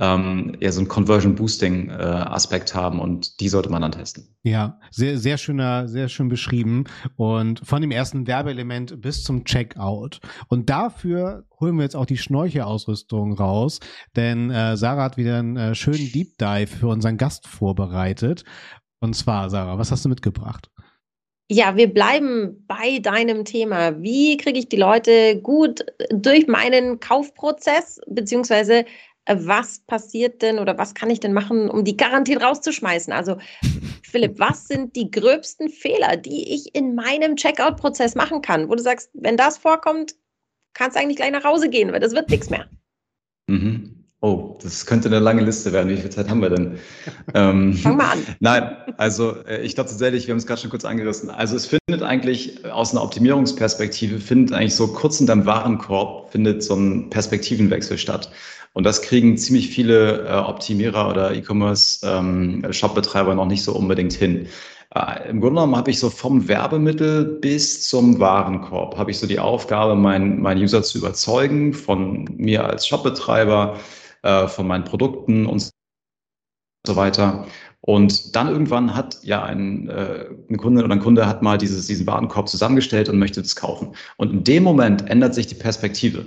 [0.00, 4.36] ähm, eher so einen Conversion Boosting äh, Aspekt haben und die sollte man dann testen.
[4.42, 6.84] Ja, sehr, sehr schöner, sehr schön beschrieben
[7.16, 10.20] und von dem ersten Werbeelement bis zum Checkout.
[10.48, 13.78] Und dafür holen wir jetzt auch die Schnorchelausrüstung raus,
[14.16, 18.44] denn äh, Sarah hat wieder einen äh, schönen Deep Dive für unseren Gast vorbereitet.
[19.00, 20.70] Und zwar, Sarah, was hast du mitgebracht?
[21.50, 24.02] Ja, wir bleiben bei deinem Thema.
[24.02, 28.86] Wie kriege ich die Leute gut durch meinen Kaufprozess, beziehungsweise
[29.26, 33.12] was passiert denn oder was kann ich denn machen, um die garantiert rauszuschmeißen?
[33.12, 33.38] Also,
[34.02, 38.82] Philipp, was sind die gröbsten Fehler, die ich in meinem Checkout-Prozess machen kann, wo du
[38.82, 40.14] sagst, wenn das vorkommt,
[40.74, 42.68] kannst du eigentlich gleich nach Hause gehen, weil das wird nichts mehr.
[43.46, 44.04] Mhm.
[44.24, 45.90] Oh, das könnte eine lange Liste werden.
[45.90, 46.78] Wie viel Zeit haben wir denn?
[47.34, 48.26] ähm, Fang mal an.
[48.40, 51.28] Nein, also äh, ich glaube tatsächlich, wir haben es gerade schon kurz angerissen.
[51.28, 56.62] Also es findet eigentlich aus einer Optimierungsperspektive, findet eigentlich so kurz in deinem Warenkorb, findet
[56.62, 58.30] so ein Perspektivenwechsel statt.
[58.74, 64.48] Und das kriegen ziemlich viele äh, Optimierer oder E-Commerce-Shop-Betreiber ähm, noch nicht so unbedingt hin.
[64.94, 69.26] Äh, Im Grunde genommen habe ich so vom Werbemittel bis zum Warenkorb, habe ich so
[69.28, 73.78] die Aufgabe, meinen mein User zu überzeugen von mir als Shopbetreiber,
[74.22, 75.70] äh, von meinen Produkten und
[76.86, 77.46] so weiter.
[77.80, 81.86] Und dann irgendwann hat ja ein, äh, eine Kundin oder ein Kunde hat mal dieses,
[81.86, 83.94] diesen Warenkorb zusammengestellt und möchte es kaufen.
[84.16, 86.26] Und in dem Moment ändert sich die Perspektive.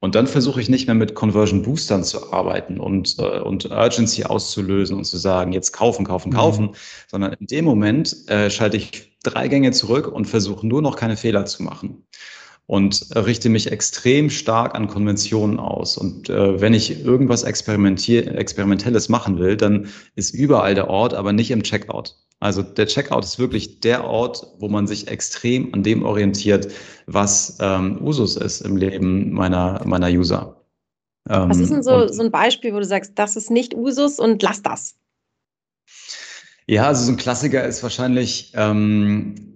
[0.00, 4.24] Und dann versuche ich nicht mehr mit Conversion Boostern zu arbeiten und, äh, und Urgency
[4.24, 6.74] auszulösen und zu sagen, jetzt kaufen, kaufen, kaufen, mhm.
[7.08, 11.16] sondern in dem Moment äh, schalte ich drei Gänge zurück und versuche nur noch keine
[11.16, 12.06] Fehler zu machen
[12.66, 15.96] und richte mich extrem stark an Konventionen aus.
[15.96, 21.52] Und äh, wenn ich irgendwas Experimentelles machen will, dann ist überall der Ort, aber nicht
[21.52, 22.16] im Checkout.
[22.40, 26.70] Also der Checkout ist wirklich der Ort, wo man sich extrem an dem orientiert,
[27.06, 30.60] was ähm, Usus ist im Leben meiner, meiner User.
[31.28, 34.18] Ähm, was ist denn so, so ein Beispiel, wo du sagst, das ist nicht Usus
[34.18, 34.96] und lass das?
[36.66, 39.55] Ja, also so ein Klassiker ist wahrscheinlich ähm,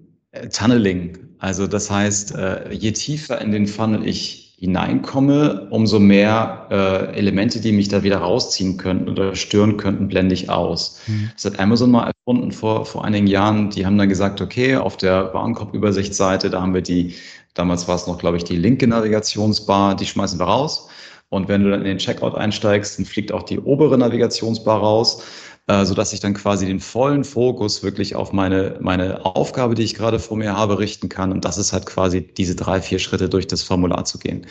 [0.53, 1.19] Tunneling.
[1.39, 7.61] Also das heißt, äh, je tiefer in den Funnel ich hineinkomme, umso mehr äh, Elemente,
[7.61, 11.01] die mich da wieder rausziehen könnten oder stören könnten, blende ich aus.
[11.07, 11.31] Mhm.
[11.35, 13.71] Das hat Amazon mal erfunden vor, vor einigen Jahren.
[13.71, 17.15] Die haben dann gesagt, okay, auf der Warenkorb-Übersichtsseite, da haben wir die,
[17.55, 20.91] damals war es noch, glaube ich, die linke Navigationsbar, die schmeißen wir raus.
[21.31, 25.23] Und wenn du dann in den Checkout einsteigst, dann fliegt auch die obere Navigationsbar raus.
[25.71, 29.85] Äh, so dass ich dann quasi den vollen Fokus wirklich auf meine, meine Aufgabe, die
[29.85, 31.31] ich gerade vor mir habe, richten kann.
[31.31, 34.47] Und das ist halt quasi diese drei, vier Schritte durch das Formular zu gehen.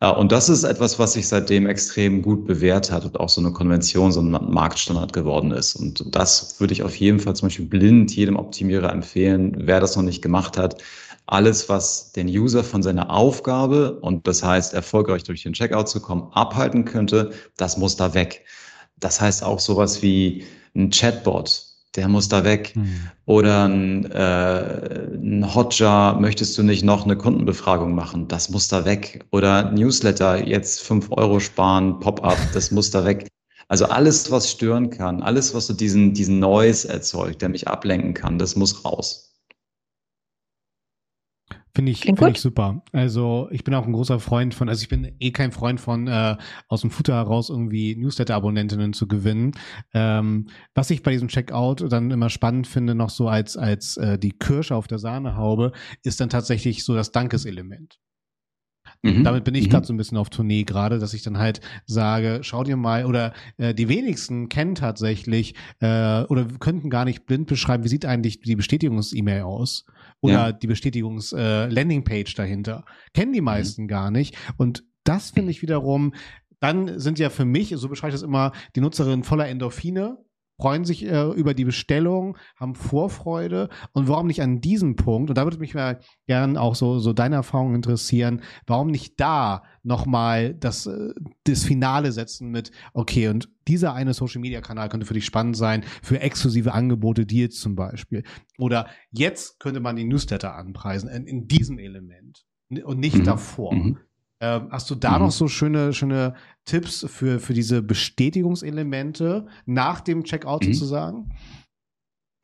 [0.00, 3.40] Äh, und das ist etwas, was sich seitdem extrem gut bewährt hat und auch so
[3.40, 5.76] eine Konvention, so ein Marktstandard geworden ist.
[5.76, 9.96] Und das würde ich auf jeden Fall zum Beispiel blind jedem Optimierer empfehlen, wer das
[9.96, 10.82] noch nicht gemacht hat.
[11.24, 16.00] Alles, was den User von seiner Aufgabe und das heißt erfolgreich durch den Checkout zu
[16.02, 18.44] kommen, abhalten könnte, das muss da weg.
[19.00, 20.44] Das heißt auch sowas wie
[20.76, 21.64] ein Chatbot,
[21.96, 22.74] der muss da weg.
[22.76, 23.08] Mhm.
[23.26, 28.28] Oder ein, äh, ein Hotjar, möchtest du nicht noch eine Kundenbefragung machen?
[28.28, 29.24] Das muss da weg.
[29.32, 33.26] Oder Newsletter, jetzt fünf Euro sparen, Pop-up, das muss da weg.
[33.68, 38.14] Also alles, was stören kann, alles, was so diesen, diesen Noise erzeugt, der mich ablenken
[38.14, 39.29] kann, das muss raus.
[41.80, 42.82] Finde ich, find ich super.
[42.92, 46.08] Also ich bin auch ein großer Freund von, also ich bin eh kein Freund von
[46.08, 46.36] äh,
[46.68, 49.52] aus dem Futter heraus irgendwie Newsletter-Abonnentinnen zu gewinnen.
[49.94, 54.18] Ähm, was ich bei diesem Checkout dann immer spannend finde, noch so als, als äh,
[54.18, 55.72] die Kirsche auf der Sahnehaube,
[56.02, 57.98] ist dann tatsächlich so das Dankeselement.
[59.02, 59.24] Mhm.
[59.24, 59.70] Damit bin ich mhm.
[59.70, 63.06] gerade so ein bisschen auf Tournee gerade, dass ich dann halt sage, schau dir mal,
[63.06, 68.04] oder äh, die wenigsten kennen tatsächlich äh, oder könnten gar nicht blind beschreiben, wie sieht
[68.04, 69.86] eigentlich die Bestätigungs-E-Mail aus
[70.20, 70.52] oder ja.
[70.52, 72.84] die Bestätigungs-Landingpage äh, dahinter.
[73.14, 73.46] Kennen die mhm.
[73.46, 73.88] meisten mhm.
[73.88, 74.36] gar nicht.
[74.56, 76.14] Und das finde ich wiederum,
[76.60, 80.18] dann sind ja für mich, so beschreibe ich das immer, die Nutzerinnen voller Endorphine,
[80.60, 85.38] freuen sich äh, über die Bestellung, haben Vorfreude und warum nicht an diesem Punkt, und
[85.38, 90.52] da würde mich mal gern auch so, so deine Erfahrungen interessieren, warum nicht da nochmal
[90.52, 95.56] das, äh, das Finale setzen mit, okay, und dieser eine Social-Media-Kanal könnte für dich spannend
[95.56, 98.22] sein, für exklusive Angebote, Deals zum Beispiel.
[98.58, 102.44] Oder jetzt könnte man die Newsletter anpreisen, in, in diesem Element
[102.84, 103.24] und nicht mhm.
[103.24, 103.74] davor.
[103.74, 103.98] Mhm.
[104.42, 105.24] Ähm, hast du da mhm.
[105.26, 106.34] noch so schöne, schöne
[106.70, 110.72] Tipps für, für diese Bestätigungselemente nach dem Checkout mhm.
[110.72, 111.30] sozusagen?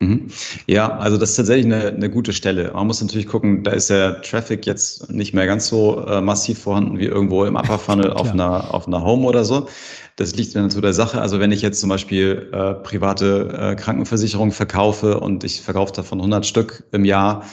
[0.00, 0.26] Mhm.
[0.66, 2.72] Ja, also das ist tatsächlich eine, eine gute Stelle.
[2.74, 6.58] Man muss natürlich gucken, da ist der Traffic jetzt nicht mehr ganz so äh, massiv
[6.58, 9.68] vorhanden wie irgendwo im Upper Funnel auf einer, auf einer Home oder so.
[10.16, 11.20] Das liegt dann zu der Sache.
[11.20, 16.18] Also wenn ich jetzt zum Beispiel äh, private äh, Krankenversicherung verkaufe und ich verkaufe davon
[16.18, 17.44] 100 Stück im Jahr,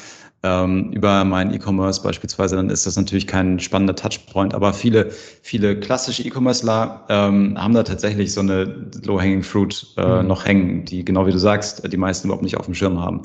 [0.44, 4.54] ähm, über meinen E-Commerce beispielsweise, dann ist das natürlich kein spannender Touchpoint.
[4.54, 5.10] Aber viele,
[5.41, 8.66] viele klassische E-Commerceler ähm, haben da tatsächlich so eine
[9.04, 10.28] Low-Hanging Fruit äh, mhm.
[10.28, 13.22] noch hängen, die genau wie du sagst, die meisten überhaupt nicht auf dem Schirm haben.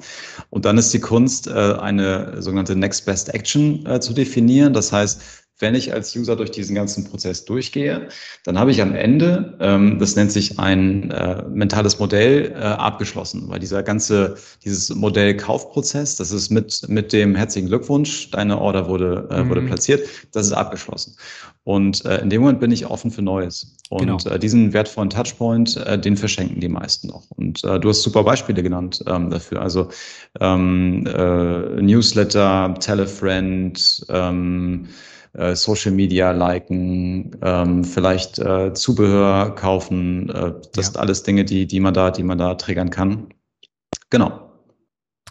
[0.50, 4.72] Und dann ist die Kunst, äh, eine sogenannte Next Best Action äh, zu definieren.
[4.72, 8.08] Das heißt, wenn ich als User durch diesen ganzen Prozess durchgehe,
[8.44, 13.44] dann habe ich am Ende, ähm, das nennt sich ein äh, mentales Modell, äh, abgeschlossen,
[13.48, 18.88] weil dieser ganze, dieses Modell Kaufprozess, das ist mit, mit dem herzlichen Glückwunsch, deine Order
[18.88, 19.48] wurde, äh, mhm.
[19.48, 21.16] wurde platziert, das ist abgeschlossen.
[21.64, 23.76] Und äh, in dem Moment bin ich offen für Neues.
[23.90, 24.16] Und genau.
[24.34, 27.30] äh, diesen wertvollen Touchpoint, äh, den verschenken die meisten noch.
[27.32, 29.60] Und äh, du hast super Beispiele genannt ähm, dafür.
[29.60, 29.88] Also
[30.40, 34.88] ähm, äh, Newsletter, Telefriend, ähm,
[35.38, 40.28] äh, Social Media liken, ähm, vielleicht äh, Zubehör kaufen.
[40.28, 40.82] Äh, das ja.
[40.82, 43.28] sind alles Dinge, die, die man da, die man da triggern kann.
[44.10, 44.48] Genau.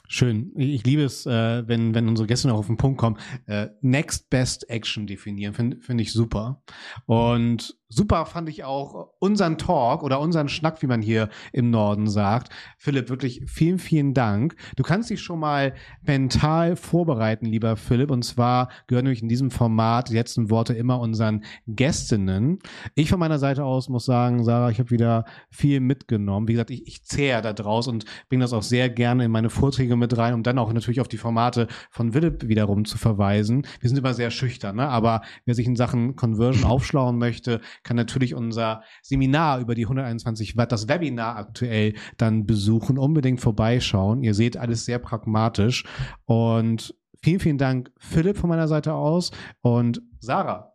[0.09, 0.53] Schön.
[0.55, 3.17] Ich liebe es, äh, wenn, wenn unsere Gäste noch auf den Punkt kommen.
[3.45, 6.63] Äh, Next Best Action definieren, finde find ich super.
[7.05, 12.07] Und super fand ich auch unseren Talk oder unseren Schnack, wie man hier im Norden
[12.07, 12.49] sagt.
[12.77, 14.55] Philipp, wirklich vielen, vielen Dank.
[14.75, 18.11] Du kannst dich schon mal mental vorbereiten, lieber Philipp.
[18.11, 22.59] Und zwar gehören nämlich in diesem Format die letzten Worte immer unseren Gästinnen.
[22.95, 26.47] Ich von meiner Seite aus muss sagen, Sarah, ich habe wieder viel mitgenommen.
[26.47, 29.49] Wie gesagt, ich, ich zehre da draus und bringe das auch sehr gerne in meine
[29.49, 33.65] Vorträge mit rein, um dann auch natürlich auf die Formate von Philipp wiederum zu verweisen.
[33.79, 34.87] Wir sind immer sehr schüchtern, ne?
[34.87, 40.57] aber wer sich in Sachen Conversion aufschlauen möchte, kann natürlich unser Seminar über die 121
[40.57, 44.23] Watt, das Webinar aktuell dann besuchen, unbedingt vorbeischauen.
[44.23, 45.85] Ihr seht alles sehr pragmatisch
[46.25, 50.73] und vielen, vielen Dank Philipp von meiner Seite aus und Sarah.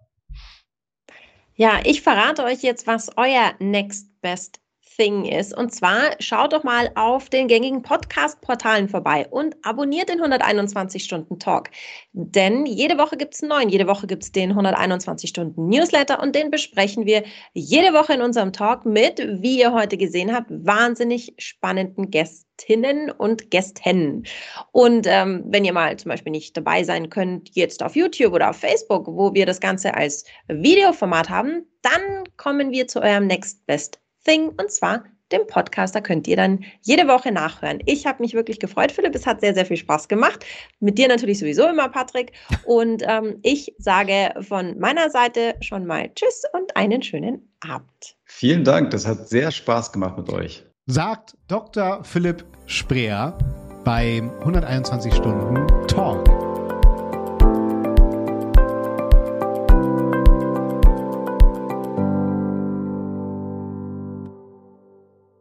[1.55, 4.62] Ja, ich verrate euch jetzt, was euer Next Best
[4.97, 5.57] Thing ist.
[5.57, 11.39] Und zwar schaut doch mal auf den gängigen Podcast-Portalen vorbei und abonniert den 121 Stunden
[11.39, 11.71] Talk.
[12.13, 13.69] Denn jede Woche gibt es einen neuen.
[13.69, 17.23] Jede Woche gibt es den 121 Stunden Newsletter und den besprechen wir
[17.55, 23.51] jede Woche in unserem Talk mit, wie ihr heute gesehen habt, wahnsinnig spannenden Gästinnen und
[23.51, 24.25] Gästen.
[24.73, 28.51] Und ähm, wenn ihr mal zum Beispiel nicht dabei sein könnt, jetzt auf YouTube oder
[28.51, 33.67] auf Facebook, wo wir das Ganze als Videoformat haben, dann kommen wir zu eurem Next
[33.67, 35.95] Best Thing und zwar dem Podcast.
[35.95, 37.81] Da könnt ihr dann jede Woche nachhören.
[37.87, 39.15] Ich habe mich wirklich gefreut, Philipp.
[39.15, 40.45] Es hat sehr, sehr viel Spaß gemacht.
[40.81, 42.33] Mit dir natürlich sowieso immer, Patrick.
[42.65, 48.17] Und ähm, ich sage von meiner Seite schon mal Tschüss und einen schönen Abend.
[48.25, 48.91] Vielen Dank.
[48.91, 50.65] Das hat sehr Spaß gemacht mit euch.
[50.87, 52.05] Sagt Dr.
[52.05, 53.39] Philipp Spreer
[53.85, 56.42] beim 121 Stunden Talk.